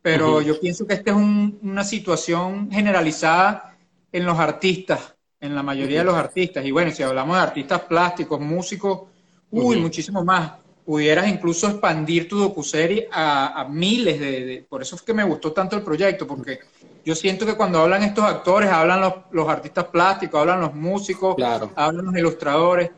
[0.02, 3.78] pero yo pienso que esta es una situación generalizada
[4.12, 6.66] en los artistas en la mayoría de los artistas.
[6.66, 9.02] Y bueno, si hablamos de artistas plásticos, músicos,
[9.52, 10.54] uy, muchísimo más.
[10.86, 15.52] Pudieras incluso expandir tu docuserie a, a miles de, Por eso es que me gustó
[15.52, 16.60] tanto el proyecto, porque
[17.04, 21.36] yo siento que cuando hablan estos actores, hablan los, los artistas plásticos, hablan los músicos,
[21.76, 22.92] hablan los ilustradores.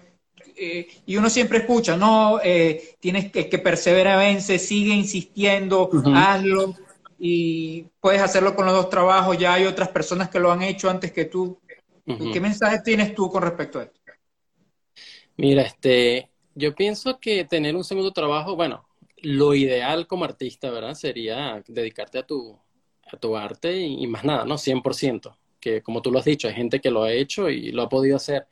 [0.57, 6.75] Eh, y uno siempre escucha, no, eh, tienes que, que persevera, vence, sigue insistiendo, hazlo,
[7.19, 10.89] y puedes hacerlo con los dos trabajos, ya hay otras personas que lo han hecho
[10.89, 11.59] antes que tú.
[12.05, 13.99] ¿Qué mensaje tienes tú con respecto a esto?
[15.35, 18.87] Mira, este, yo pienso que tener un segundo trabajo, bueno,
[19.21, 20.93] lo ideal como artista, ¿verdad?
[20.93, 22.57] Sería dedicarte a tu,
[23.11, 24.57] a tu arte y, más nada, ¿no?
[24.57, 25.37] 100%.
[25.59, 27.89] Que como tú lo has dicho, hay gente que lo ha hecho y lo ha
[27.89, 28.47] podido hacer.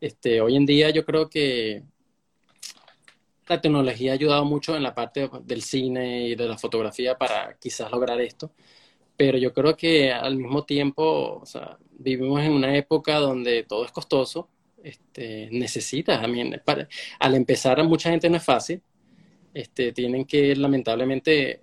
[0.00, 1.82] Este, hoy en día yo creo que
[3.48, 7.56] la tecnología ha ayudado mucho en la parte del cine y de la fotografía para
[7.58, 8.52] quizás lograr esto
[9.20, 11.42] pero yo creo que al mismo tiempo,
[11.90, 14.48] vivimos en una época donde todo es costoso,
[14.82, 16.58] este, necesitas, también,
[17.18, 18.80] al empezar mucha gente no es fácil,
[19.52, 21.60] este, tienen que lamentablemente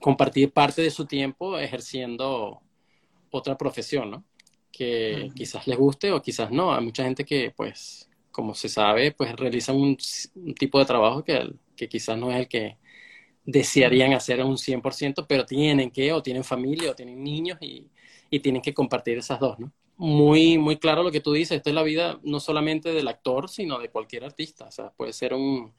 [0.00, 2.60] compartir parte de su tiempo ejerciendo
[3.30, 4.24] otra profesión, ¿no?
[4.76, 6.74] Que quizás les guste o quizás no.
[6.74, 9.96] Hay mucha gente que, pues, como se sabe, pues realizan un,
[10.58, 12.78] tipo de trabajo que, que quizás no es el que
[13.44, 17.88] desearían hacer a un 100%, pero tienen que, o tienen familia, o tienen niños y,
[18.30, 19.72] y tienen que compartir esas dos, ¿no?
[19.96, 23.48] Muy, muy claro lo que tú dices, esto es la vida no solamente del actor,
[23.48, 25.72] sino de cualquier artista, o sea, puede ser un,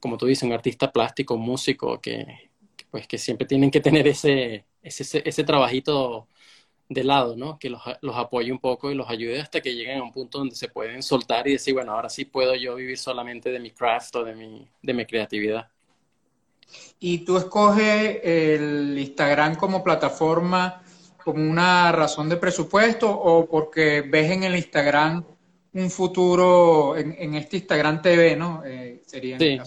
[0.00, 2.50] como tú dices, un artista plástico, un músico, que,
[2.90, 6.26] pues que siempre tienen que tener ese, ese, ese trabajito
[6.92, 7.58] de lado, ¿no?
[7.58, 10.38] Que los, los, apoye un poco y los ayude hasta que lleguen a un punto
[10.38, 13.70] donde se pueden soltar y decir, bueno, ahora sí puedo yo vivir solamente de mi
[13.70, 15.68] craft o de mi, de mi creatividad.
[17.00, 20.82] ¿Y tú escoges el Instagram como plataforma
[21.22, 25.24] como una razón de presupuesto o porque ves en el Instagram
[25.74, 28.62] un futuro, en, este Instagram TV, ¿no?
[28.64, 29.58] Eh, sería sí.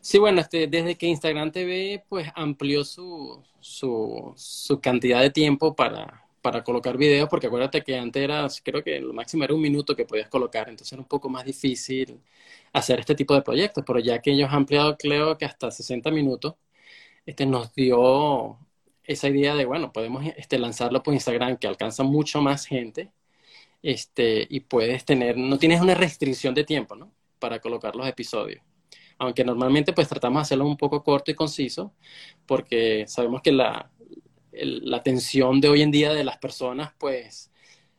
[0.00, 5.74] Sí, bueno, este, desde que Instagram TV pues amplió su, su, su cantidad de tiempo
[5.74, 9.62] para, para colocar videos, porque acuérdate que antes era, creo que lo máximo era un
[9.62, 12.20] minuto que podías colocar, entonces era un poco más difícil
[12.72, 16.10] hacer este tipo de proyectos, pero ya que ellos han ampliado, creo que hasta 60
[16.10, 16.56] minutos,
[17.26, 18.58] este nos dio
[19.04, 23.12] esa idea de, bueno, podemos este, lanzarlo por Instagram, que alcanza mucho más gente,
[23.82, 27.12] este, y puedes tener, no tienes una restricción de tiempo, ¿no?
[27.38, 28.62] Para colocar los episodios.
[29.18, 31.92] Aunque normalmente pues tratamos de hacerlo un poco corto y conciso,
[32.46, 33.90] porque sabemos que la,
[34.52, 37.50] la atención de hoy en día de las personas, pues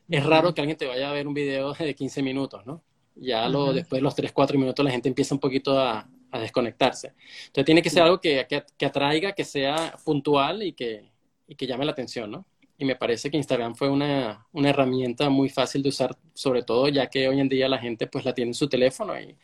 [0.09, 2.83] es raro que alguien te vaya a ver un video de 15 minutos, ¿no?
[3.15, 6.39] Ya lo, después de los 3, 4 minutos la gente empieza un poquito a, a
[6.39, 7.13] desconectarse.
[7.47, 8.45] Entonces tiene que ser algo que,
[8.77, 11.11] que, atraiga, que sea puntual y que,
[11.47, 12.45] y que llame la atención, ¿no?
[12.77, 16.89] Y me parece que Instagram fue una, una, herramienta muy fácil de usar, sobre todo
[16.89, 19.37] ya que hoy en día la gente pues la tiene en su teléfono y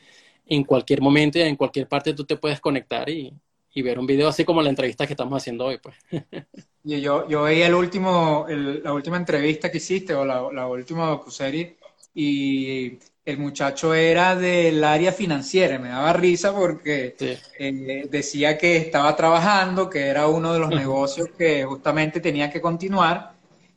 [0.46, 3.34] en cualquier momento y en cualquier parte tú te puedes conectar y,
[3.74, 5.96] y ver un video así como la entrevista que estamos haciendo hoy, pues.
[6.84, 11.78] yo, yo veía el último, la última entrevista que hiciste o la, la última docuserie
[12.14, 17.16] y el muchacho era del área financiera, me daba risa porque
[17.60, 22.62] eh, decía que estaba trabajando, que era uno de los negocios que justamente tenía que
[22.62, 23.31] continuar,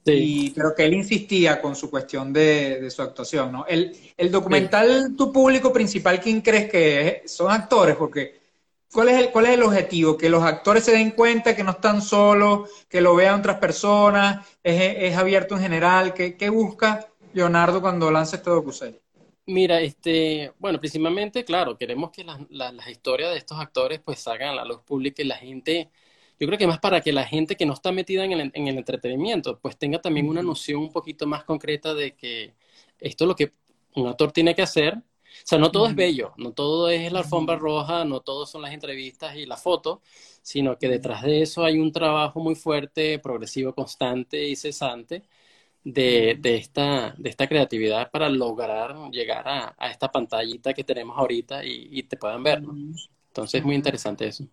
[0.04, 3.52] y, pero que él insistía con su cuestión de, su actuación.
[3.52, 3.66] ¿no?
[3.66, 7.32] El, el documental, tu público principal, ¿quién crees que es?
[7.32, 7.96] son actores?
[7.96, 8.40] Porque
[8.92, 10.16] ¿cuál es, el, ¿cuál es el objetivo?
[10.16, 14.46] Que los actores se den cuenta que no están solos, que lo vean otras personas,
[14.62, 19.04] es, es abierto en general, ¿qué, qué busca Leonardo cuando lanza este docuserie?
[19.46, 24.50] Mira, este, bueno, principalmente, claro, queremos que las, las, historias de estos actores pues salgan
[24.50, 25.90] a la luz pública y la gente,
[26.38, 28.68] yo creo que más para que la gente que no está metida en el, en
[28.68, 32.54] el entretenimiento pues tenga también una noción un poquito más concreta de que
[33.00, 33.52] esto es lo que
[33.94, 34.96] un actor tiene que hacer.
[34.96, 38.62] O sea, no todo es bello, no todo es la alfombra roja, no todo son
[38.62, 40.00] las entrevistas y la foto,
[40.42, 45.24] sino que detrás de eso hay un trabajo muy fuerte, progresivo, constante y cesante
[45.84, 51.18] de, de, esta, de esta creatividad para lograr llegar a, a esta pantallita que tenemos
[51.18, 52.74] ahorita y, te puedan ver, ¿no?
[53.28, 54.46] Entonces es muy interesante eso.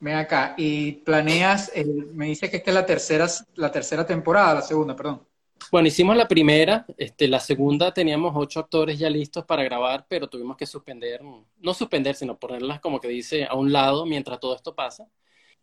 [0.00, 1.72] Ven acá, y planeas,
[2.12, 5.26] me dice que esta es la tercera, la tercera temporada, la segunda, perdón.
[5.72, 10.28] Bueno, hicimos la primera, este, la segunda teníamos ocho actores ya listos para grabar, pero
[10.28, 14.54] tuvimos que suspender, no suspender, sino ponerlas como que dice a un lado mientras todo
[14.54, 15.06] esto pasa.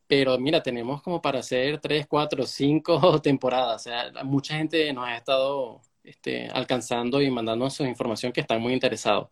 [0.08, 3.82] Pero mira, tenemos como para hacer tres, cuatro, cinco temporadas.
[3.82, 8.62] O sea, mucha gente nos ha estado este, alcanzando y mandando su información que están
[8.62, 9.30] muy interesados.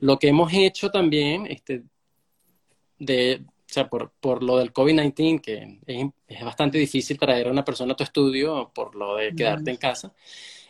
[0.00, 1.84] Lo que hemos hecho también, este,
[2.98, 7.64] de, sea, por, por lo del COVID-19, que es, es, bastante difícil traer a una
[7.64, 10.14] persona a tu estudio por lo de quedarte en casa,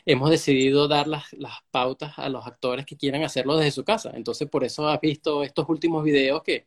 [0.07, 4.13] hemos decidido dar las, las pautas a los actores que quieran hacerlo desde su casa.
[4.15, 6.67] Entonces, por eso has visto estos últimos videos que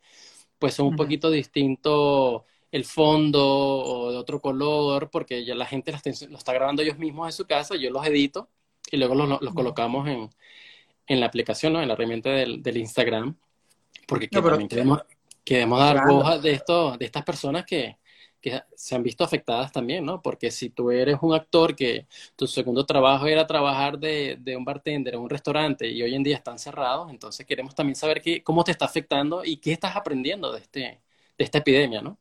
[0.60, 5.92] pues son un poquito distintos el fondo o de otro color, porque ya la gente
[5.92, 8.50] lo está, grabando ellos mismos en su casa, yo los edito
[8.92, 10.30] y luego los, colocamos en,
[11.08, 11.82] en, la aplicación, ¿no?
[11.82, 13.38] en la herramienta del, del Instagram,
[14.08, 15.02] porque también queremos,
[15.48, 17.98] queremos dar voz de, esto, de estas personas que,
[18.42, 20.22] que se han visto afectadas también, ¿no?
[20.22, 22.06] Porque si tú eres un actor que
[22.36, 26.24] tu segundo trabajo era trabajar de, de, un bartender en un restaurante y hoy en
[26.24, 29.96] día están cerrados, entonces queremos también saber qué, cómo te está afectando y qué estás
[29.96, 30.80] aprendiendo de, este,
[31.38, 32.20] de esta epidemia, ¿no?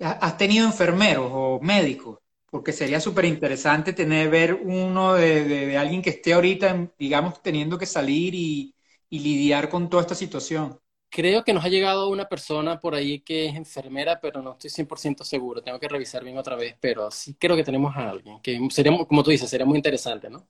[0.00, 2.20] ¿Has tenido enfermeros o médicos?
[2.50, 7.76] Porque sería súper interesante tener, ver uno de, de, alguien que esté ahorita, digamos, teniendo
[7.76, 8.74] que salir y,
[9.10, 10.80] y, lidiar con toda esta situación.
[11.16, 14.68] Creo que nos ha llegado una persona por ahí que es enfermera, pero no estoy
[14.68, 15.62] 100% seguro.
[15.62, 18.92] Tengo que revisar bien otra vez, pero sí creo que tenemos a alguien, que sería,
[19.06, 20.46] como tú dices, sería muy interesante, ¿no?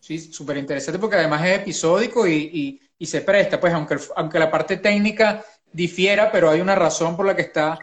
[0.00, 4.40] Sí, súper interesante porque además es episódico y, y, y, se presta, pues aunque, aunque
[4.40, 7.78] la parte técnica difiera, pero hay una razón por la que está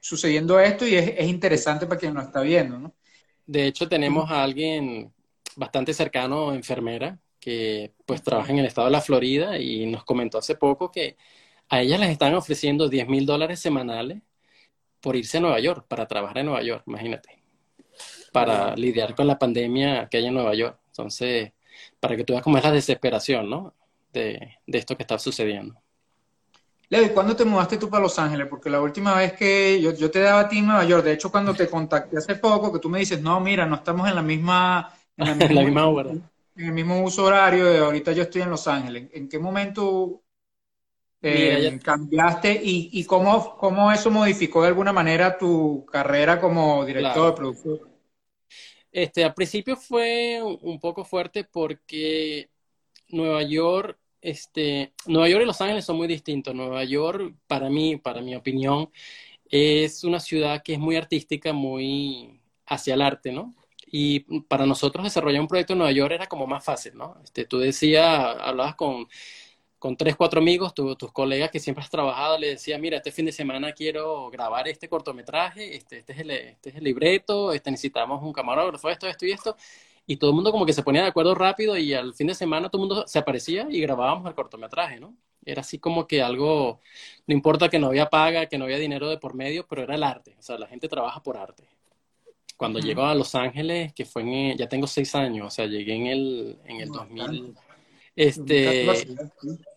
[0.00, 2.94] sucediendo esto y es, interesante para quien lo está viendo, ¿no?
[3.44, 5.12] De hecho, tenemos a alguien
[5.56, 10.38] bastante cercano, enfermera, que pues trabaja en el estado de la Florida y nos comentó
[10.38, 11.16] hace poco que
[11.72, 14.20] a ella les están ofreciendo 10 mil dólares semanales
[15.00, 17.42] por irse a Nueva York, para trabajar en Nueva York, imagínate,
[18.30, 20.78] para lidiar con la pandemia que hay en Nueva York.
[20.88, 21.52] Entonces,
[21.98, 23.74] para que tú veas cómo es la desesperación, ¿no?
[24.12, 25.80] De, de esto que está sucediendo.
[26.90, 28.48] Levi, ¿cuándo te mudaste tú para Los Ángeles?
[28.50, 31.14] Porque la última vez que yo, yo, te daba a ti en Nueva York, de
[31.14, 34.14] hecho cuando te contacté hace poco, que tú me dices, no, mira, no estamos en
[34.14, 34.92] la misma...
[35.16, 36.10] En la misma, hora.
[36.10, 39.08] En el mismo uso horario, y ahorita yo estoy en Los Ángeles.
[39.14, 40.21] ¿En qué momento
[41.22, 47.30] eh, cambiaste y, y cómo, cómo, eso modificó de alguna manera tu carrera como director
[47.30, 47.80] de producción?
[48.90, 52.50] Este, al principio fue un poco fuerte porque
[53.08, 56.54] Nueva York este, Nueva York y Los Ángeles son muy distintos.
[56.54, 58.90] Nueva York, para mí, para mi opinión,
[59.50, 63.54] es una ciudad que es muy artística, muy hacia el arte, ¿no?
[63.86, 67.16] Y para nosotros desarrollar un proyecto en Nueva York era como más fácil, ¿no?
[67.24, 68.06] Este, tú decías,
[68.40, 69.08] hablabas con,
[69.82, 73.26] con tres, cuatro amigos, tus colegas que siempre has trabajado, le decías, mira, este fin
[73.26, 77.68] de semana quiero grabar este cortometraje, este, este, es, el, este es el libreto, este,
[77.68, 79.56] necesitamos un camarógrafo, esto, esto y esto
[80.06, 82.34] y todo el mundo como que se ponía de acuerdo rápido y al fin de
[82.36, 85.16] semana todo el mundo se aparecía y grabábamos el cortometraje, ¿no?
[85.44, 86.80] Era así como que algo,
[87.26, 89.96] no importa que no había paga, que no había dinero de por medio, pero era
[89.96, 91.64] el arte, o sea, la gente trabaja por arte.
[92.56, 95.94] Cuando llego a Los Ángeles, que fue en, ya tengo seis años, o sea, llegué
[95.96, 97.56] en el, en el 2000,
[98.14, 98.86] este,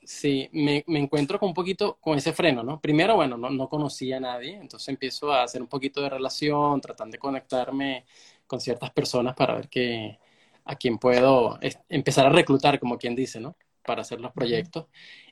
[0.06, 2.80] sí, me, me, encuentro con un poquito con ese freno, ¿no?
[2.82, 6.82] Primero, bueno, no, no conocía a nadie, entonces empiezo a hacer un poquito de relación,
[6.82, 8.06] tratando de conectarme
[8.48, 10.20] con ciertas personas para ver que,
[10.65, 13.56] a quién puedo empezar a reclutar, como quien dice, ¿no?
[13.86, 14.88] Para hacer los proyectos.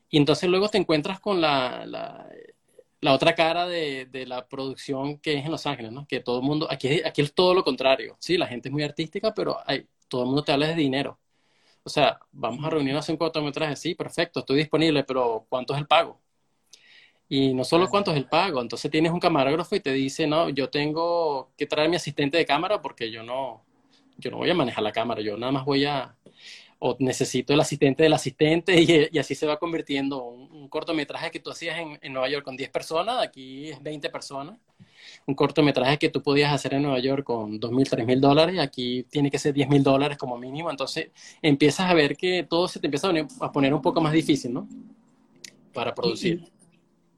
[0.10, 5.34] Y entonces luego te encuentras con la, la, otra cara de, de, la producción que
[5.40, 6.08] es en Los Ángeles, ¿no?
[6.08, 8.84] Que todo el mundo, aquí, aquí es todo lo contrario, sí, la gente es muy
[8.84, 11.20] artística, pero hay, todo el mundo te habla de dinero.
[11.86, 15.80] O sea, vamos a reunirnos en un cortometraje, sí, perfecto, estoy disponible, pero ¿cuánto es
[15.80, 16.20] el pago?
[17.28, 20.50] Y no solo cuánto es el pago, entonces tienes un camarógrafo y te dice, no,
[20.50, 23.66] yo tengo que traer mi asistente de cámara porque yo no,
[24.18, 26.16] yo no voy a manejar la cámara, yo nada más voy a,
[26.80, 28.80] o necesito el asistente del asistente
[29.12, 32.56] y, así se va convirtiendo un, cortometraje que tú hacías en, en, Nueva York con
[32.58, 34.58] 10 personas, aquí es 20 personas.
[35.26, 39.30] Un cortometraje que tú podías hacer en Nueva York con 2.000, 3.000 dólares, aquí tiene
[39.32, 40.70] que ser 10.000 dólares como mínimo.
[40.70, 41.10] Entonces
[41.42, 44.68] empiezas a ver que todo se te empieza a poner un poco más difícil, ¿no?
[45.74, 46.52] Para producir.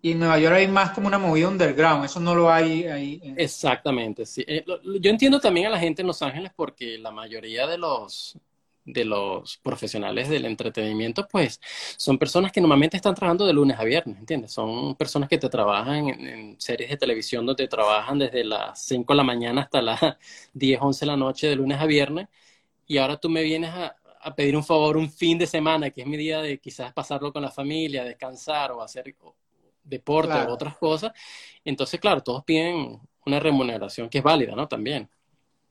[0.05, 3.33] Y en Nueva York hay más como una movida underground, eso no lo hay ahí.
[3.37, 4.45] Exactamente, sí.
[4.45, 4.63] Eh,
[5.01, 8.37] yo entiendo también a la gente en Los Ángeles porque la mayoría de los,
[8.85, 11.59] de los profesionales del entretenimiento, pues
[11.97, 14.51] son personas que normalmente están trabajando de lunes a viernes, ¿entiendes?
[14.51, 19.17] Son personas que te trabajan en, series de televisión donde trabajan desde las 5 de
[19.17, 19.99] la mañana hasta las
[20.53, 22.27] 10, 11 de la noche de lunes a viernes
[22.87, 26.01] y ahora tú me vienes a, a pedir un favor un fin de semana, que
[26.01, 29.15] es mi día de quizás pasarlo con la familia, descansar o hacer
[29.83, 31.11] deporte o otras cosas.
[31.63, 34.67] Entonces, claro, todos piden una remuneración que es válida, ¿no?
[34.67, 35.09] También.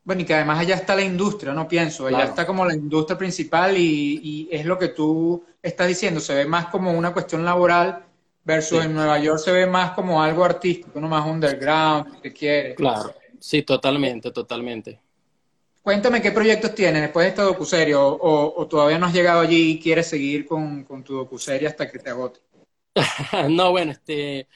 [0.04, 2.06] Bueno, y que además allá está la industria, no pienso.
[2.06, 6.20] Allá está como la industria principal y, es lo que tú estás diciendo.
[6.20, 8.04] Se ve más como una cuestión laboral
[8.44, 12.74] versus en Nueva York se ve más como algo artístico, no más underground, que quiere.
[12.74, 15.00] Claro, sí, totalmente, totalmente.
[15.82, 19.72] Cuéntame qué proyectos tienes después de esta docuserie o, o, todavía no has llegado allí
[19.72, 22.40] y quieres seguir con, con tu docuserie hasta que te agote.
[23.50, 24.48] no, bueno, este,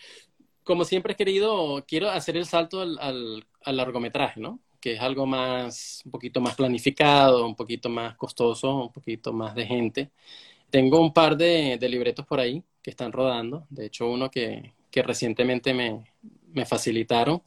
[0.65, 2.99] como siempre he querido, quiero hacer el salto al,
[3.63, 4.61] al, largometraje, ¿no?
[4.81, 9.55] Que es algo más, un poquito más planificado, un poquito más costoso, un poquito más
[9.55, 10.11] de gente.
[10.71, 15.03] Tengo un par de, libretos por ahí que están rodando, de hecho uno que, que
[15.03, 16.05] recientemente me,
[16.53, 17.43] me, facilitaron,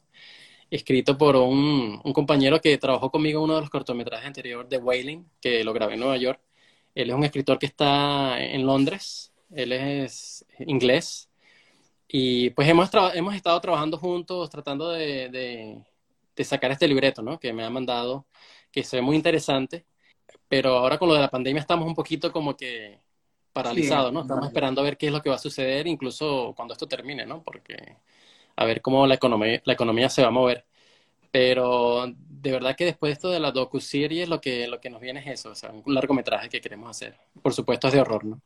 [0.70, 4.78] escrito por un, un, compañero que trabajó conmigo en uno de los cortometrajes anteriores de
[4.78, 6.40] Wailing, que lo grabé en Nueva York.
[6.94, 11.28] Él es un escritor que está en Londres, él es inglés.
[12.08, 15.82] Y pues hemos, hemos estado trabajando juntos tratando de, de,
[16.38, 17.38] sacar este libreto, ¿no?
[17.38, 18.26] Que me ha mandado,
[18.70, 19.86] que se ve muy interesante.
[20.48, 23.00] Pero ahora con lo de la pandemia estamos un poquito como que
[23.52, 24.22] paralizados, ¿no?
[24.22, 27.26] Estamos esperando a ver qué es lo que va a suceder, incluso cuando esto termine,
[27.26, 27.42] ¿no?
[27.42, 27.96] Porque
[28.56, 30.64] a ver cómo la economía, la economía se va a mover.
[31.30, 35.00] Pero de verdad que después de esto de la docu-serie, lo que, lo que nos
[35.00, 37.16] viene es eso, o sea, un largometraje que queremos hacer.
[37.42, 38.40] Por supuesto es de horror, ¿no?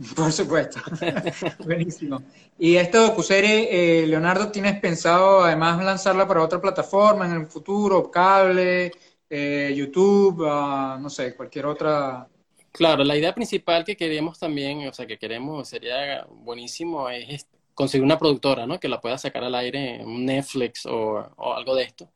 [0.16, 0.80] Por supuesto.
[1.64, 2.22] Buenísimo.
[2.58, 8.10] Y esta docuserie, eh, Leonardo, ¿tienes pensado además lanzarla para otra plataforma en el futuro?
[8.10, 8.92] ¿Cable?
[9.28, 10.46] Eh, ¿YouTube?
[10.48, 12.26] Ah, no sé, cualquier otra.
[12.72, 18.04] Claro, la idea principal que queremos también, o sea, que queremos, sería buenísimo, es conseguir
[18.04, 18.78] una productora, ¿no?
[18.78, 22.10] Que la pueda sacar al aire, un Netflix o, algo de esto,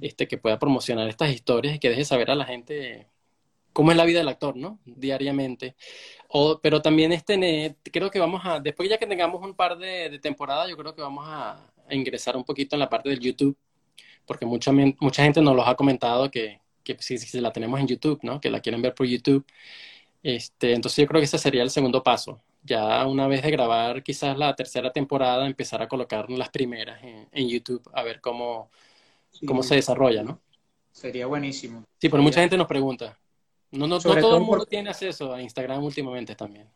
[0.00, 3.06] este, que pueda promocionar estas historias y que deje saber a la gente
[3.72, 4.78] cómo es la vida del actor, ¿no?
[4.84, 5.76] Diariamente.
[6.28, 10.18] O, pero también este, creo que vamos a, después ya que tengamos un par de,
[10.20, 13.56] temporadas, yo creo que vamos a, ingresar un poquito en la parte del YouTube,
[14.26, 17.86] porque mucha, mucha gente nos los ha comentado que, que si, si, la tenemos en
[17.86, 18.40] YouTube, ¿no?
[18.40, 19.46] Que la quieren ver por YouTube.
[20.22, 22.42] Este, entonces yo creo que ese sería el segundo paso.
[22.62, 27.48] Ya una vez de grabar quizás la tercera temporada, empezar a colocar las primeras en,
[27.48, 28.70] YouTube, a ver cómo,
[29.46, 30.40] cómo se desarrolla, ¿no?
[30.92, 31.84] Sería buenísimo.
[31.98, 33.16] Sí, pero mucha gente nos pregunta.
[33.70, 36.68] No, no, todo, el mundo tiene acceso a Instagram últimamente también.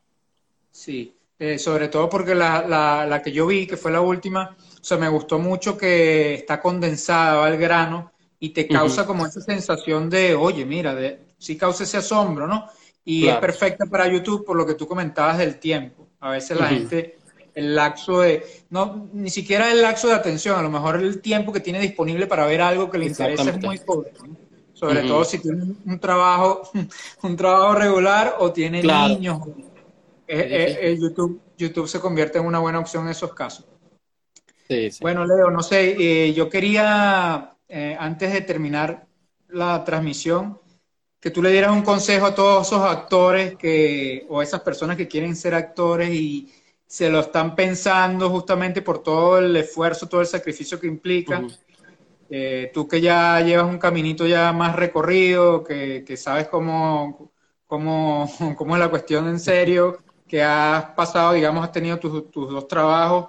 [0.71, 4.57] Sí, eh, sobre todo porque la, la, la, que yo vi, que fue la última,
[4.59, 9.41] o sea, me gustó mucho que está condensada al grano y te causa como esa
[9.41, 12.67] sensación de, oye, mira, de, sí causa ese asombro, ¿no?
[13.05, 16.09] Y es perfecta para YouTube por lo que tú comentabas del tiempo.
[16.21, 17.19] A veces la gente,
[17.55, 21.53] el laxo de, no, ni siquiera el laxo de atención, a lo mejor el tiempo
[21.53, 24.25] que tiene disponible para ver algo que le interesa es muy corto.
[24.83, 26.69] Sobre todo si tiene un trabajo,
[27.23, 29.41] un trabajo regular o tiene niños.
[30.27, 33.65] Eh, eh, eh, YouTube, YouTube se convierte en una buena opción en esos casos.
[34.67, 37.57] Sí, Bueno, Leo, no sé, yo quería,
[37.99, 39.07] antes de terminar
[39.51, 40.59] la transmisión,
[41.21, 45.07] que tú le dieras un consejo a todos esos actores que, o esas personas que
[45.07, 46.53] quieren ser actores y
[46.85, 51.41] se lo están pensando justamente por todo el esfuerzo, todo el sacrificio que implica.
[52.35, 57.31] Eh, tú que ya llevas un caminito ya más recorrido, que, sabes cómo,
[57.67, 58.27] cómo,
[58.57, 62.67] cómo, es la cuestión en serio, que has pasado, digamos, has tenido tus, tus dos
[62.67, 63.29] trabajos,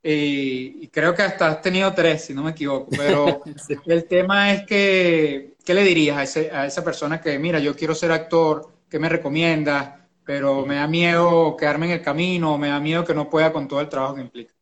[0.00, 3.42] y creo que hasta has tenido tres, si no me equivoco, pero
[3.86, 7.74] el tema es que, ¿qué le dirías a, ese, a esa persona que, mira, yo
[7.74, 9.94] quiero ser actor, ¿qué me recomiendas?
[10.24, 13.66] Pero me da miedo quedarme en el camino, me da miedo que no pueda con
[13.66, 14.53] todo el trabajo que implica.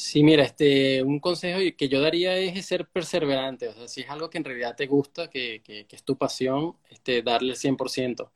[0.00, 4.08] Sí, mira, este, un consejo que yo daría es ser perseverante, o sea, si es
[4.10, 7.56] algo que en realidad te gusta, que, que, que es tu pasión, este, darle el
[7.56, 8.30] 100%.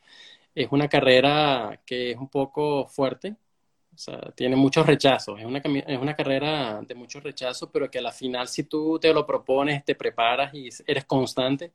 [0.54, 3.36] Es una carrera que es un poco fuerte,
[3.94, 5.38] o sea, tiene muchos rechazos.
[5.40, 8.98] Es una, es una carrera de muchos rechazos, pero que a la final, si tú
[9.00, 11.72] te lo propones, te preparas y eres constante,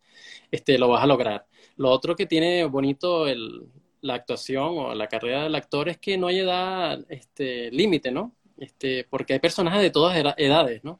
[0.51, 1.47] este, lo vas a lograr.
[1.77, 3.67] Lo otro que tiene bonito el,
[4.01, 8.33] la actuación o la carrera del actor es que no hay edad este, límite, ¿no?
[8.57, 10.99] Este, porque hay personajes de todas edades, ¿no?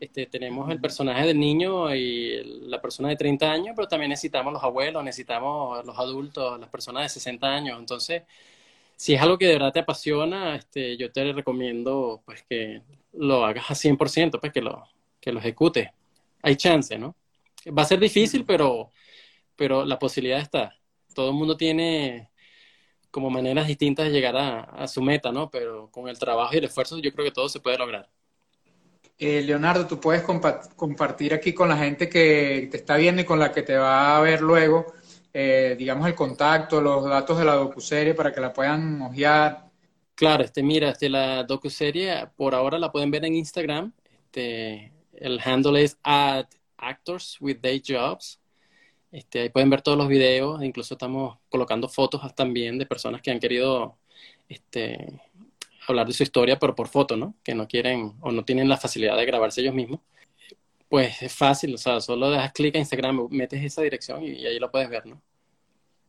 [0.00, 4.52] Este, tenemos el personaje del niño y la persona de 30 años, pero también necesitamos
[4.52, 7.78] los abuelos, necesitamos los adultos, las personas de 60 años.
[7.78, 8.22] Entonces,
[8.96, 12.82] si es algo que de verdad te apasiona, este, yo te recomiendo pues que
[13.12, 14.84] lo hagas a 100%, pues que lo,
[15.20, 15.90] que lo ejecutes.
[16.42, 17.16] Hay chance, ¿no?
[17.76, 18.90] Va a ser difícil, pero,
[19.56, 20.76] pero la posibilidad está.
[21.14, 22.30] Todo el mundo tiene
[23.14, 25.48] como maneras distintas de llegar a, su meta, ¿no?
[25.48, 28.10] Pero con el trabajo y el esfuerzo yo creo que todo se puede lograr.
[29.16, 30.22] Eh, Leonardo, tú puedes
[30.76, 34.16] compartir aquí con la gente que te está viendo y con la que te va
[34.16, 34.86] a ver luego
[35.36, 39.68] eh, digamos, el contacto, los datos de la docuserie para que la puedan hojear.
[40.14, 43.92] Claro, este, mira, este, la docuserie por ahora la pueden ver en Instagram.
[44.04, 46.46] Este, el handle es at
[46.76, 48.40] actors with day jobs.
[49.14, 53.30] Este, ahí pueden ver todos los videos, incluso estamos colocando fotos también de personas que
[53.30, 53.96] han querido
[54.48, 55.20] este,
[55.86, 57.36] hablar de su historia, pero por foto, ¿no?
[57.44, 60.00] Que no quieren o no tienen la facilidad de grabarse ellos mismos.
[60.88, 64.58] Pues es fácil, o sea, solo das clic a Instagram, metes esa dirección y, ahí
[64.58, 65.22] lo puedes ver, ¿no?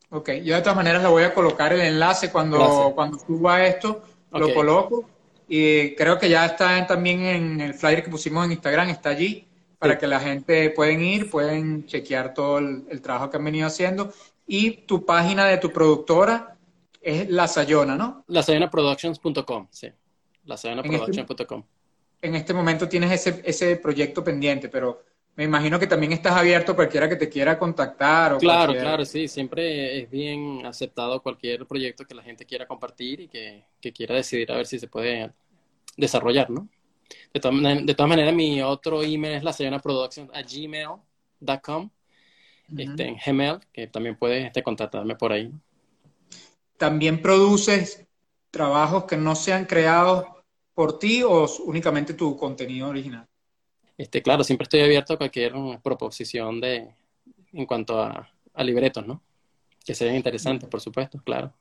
[0.10, 4.02] Ok, yo de todas maneras le voy a colocar el enlace cuando, cuando suba esto,
[4.32, 5.08] lo coloco
[5.48, 9.48] y creo que ya está también en el flyer que pusimos en Instagram, está allí
[9.78, 14.14] para que la gente pueden ir, pueden chequear todo el, trabajo que han venido haciendo
[14.48, 16.58] y tu página de tu productora
[17.02, 18.24] es La Sayona, ¿no?
[18.28, 19.90] Lasayonaproductions.com, sí.
[20.46, 21.64] Lasayonaproductions.com
[22.26, 25.04] en este momento tienes ese, ese proyecto pendiente, pero
[25.36, 28.34] me imagino que también estás abierto a cualquiera que te quiera contactar.
[28.34, 33.22] O claro, claro, sí, siempre es bien aceptado cualquier proyecto que la gente quiera compartir
[33.22, 35.32] y que, quiera decidir a ver si se puede
[35.98, 36.68] desarrollar, ¿no?
[37.34, 41.90] De, todas maneras, mi otro email es la señora productions a gmail.com,
[42.78, 45.52] este, en Gmail, que también puedes este, contactarme por ahí.
[46.78, 48.06] También produces
[48.50, 50.26] trabajos que no sean creados
[50.76, 53.26] por ti o únicamente tu contenido original?
[53.98, 56.94] Este, claro, siempre estoy abierto a cualquier proposición de
[57.54, 59.22] en cuanto a, libretos, ¿no?
[59.84, 61.54] Que sean interesantes, por supuesto, claro.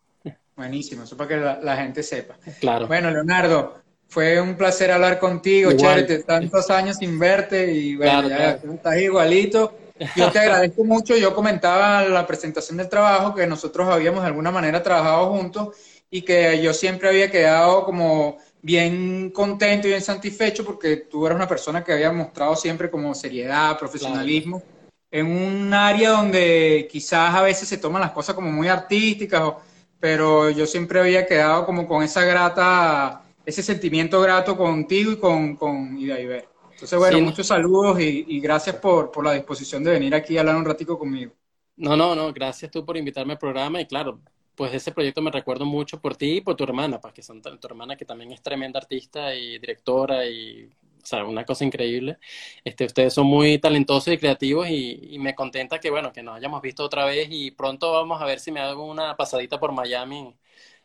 [0.57, 2.37] Buenísimo, eso para que la, gente sepa.
[2.61, 2.87] Claro.
[2.87, 8.51] Bueno, Leonardo, fue un placer hablar contigo, chévere, tantos años sin verte y bueno, ya
[8.53, 9.77] estás igualito.
[10.17, 14.51] Yo te agradezco mucho, yo comentaba la presentación del trabajo que nosotros habíamos de alguna
[14.51, 15.77] manera trabajado juntos
[16.11, 21.37] y que yo siempre había quedado como bien contento y bien satisfecho porque tú eres
[21.37, 24.63] una persona que había mostrado siempre como seriedad, profesionalismo,
[25.11, 29.53] en un área donde quizás a veces se toman las cosas como muy artísticas,
[30.01, 35.57] pero yo siempre había quedado como con esa grata, ese sentimiento grato contigo y con,
[35.57, 36.49] con Idaiber.
[36.73, 40.57] Entonces, bueno, muchos saludos y, gracias por, por, la disposición de venir aquí a hablar
[40.57, 41.33] un ratico conmigo.
[41.77, 44.21] No, no, no, gracias tú por invitarme al programa y claro,
[44.55, 47.43] pues ese proyecto me recuerdo mucho por ti y por tu hermana, pues que son
[47.43, 50.71] tu hermana que también es tremenda artista y directora y,
[51.05, 52.19] o sea, una cosa increíble.
[52.65, 56.63] Este, ustedes son muy talentosos y creativos y, me contenta que, bueno, que nos hayamos
[56.63, 60.35] visto otra vez y pronto vamos a ver si me hago una pasadita por Miami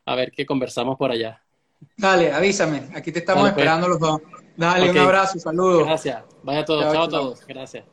[0.06, 1.44] a ver qué conversamos por allá.
[1.98, 3.52] Dale, avísame, aquí te estamos pues.
[3.52, 4.22] esperando los dos.
[4.56, 5.86] Dale, un abrazo, saludos.
[5.86, 7.86] Gracias, vaya a todos, chao, a todos, gracias.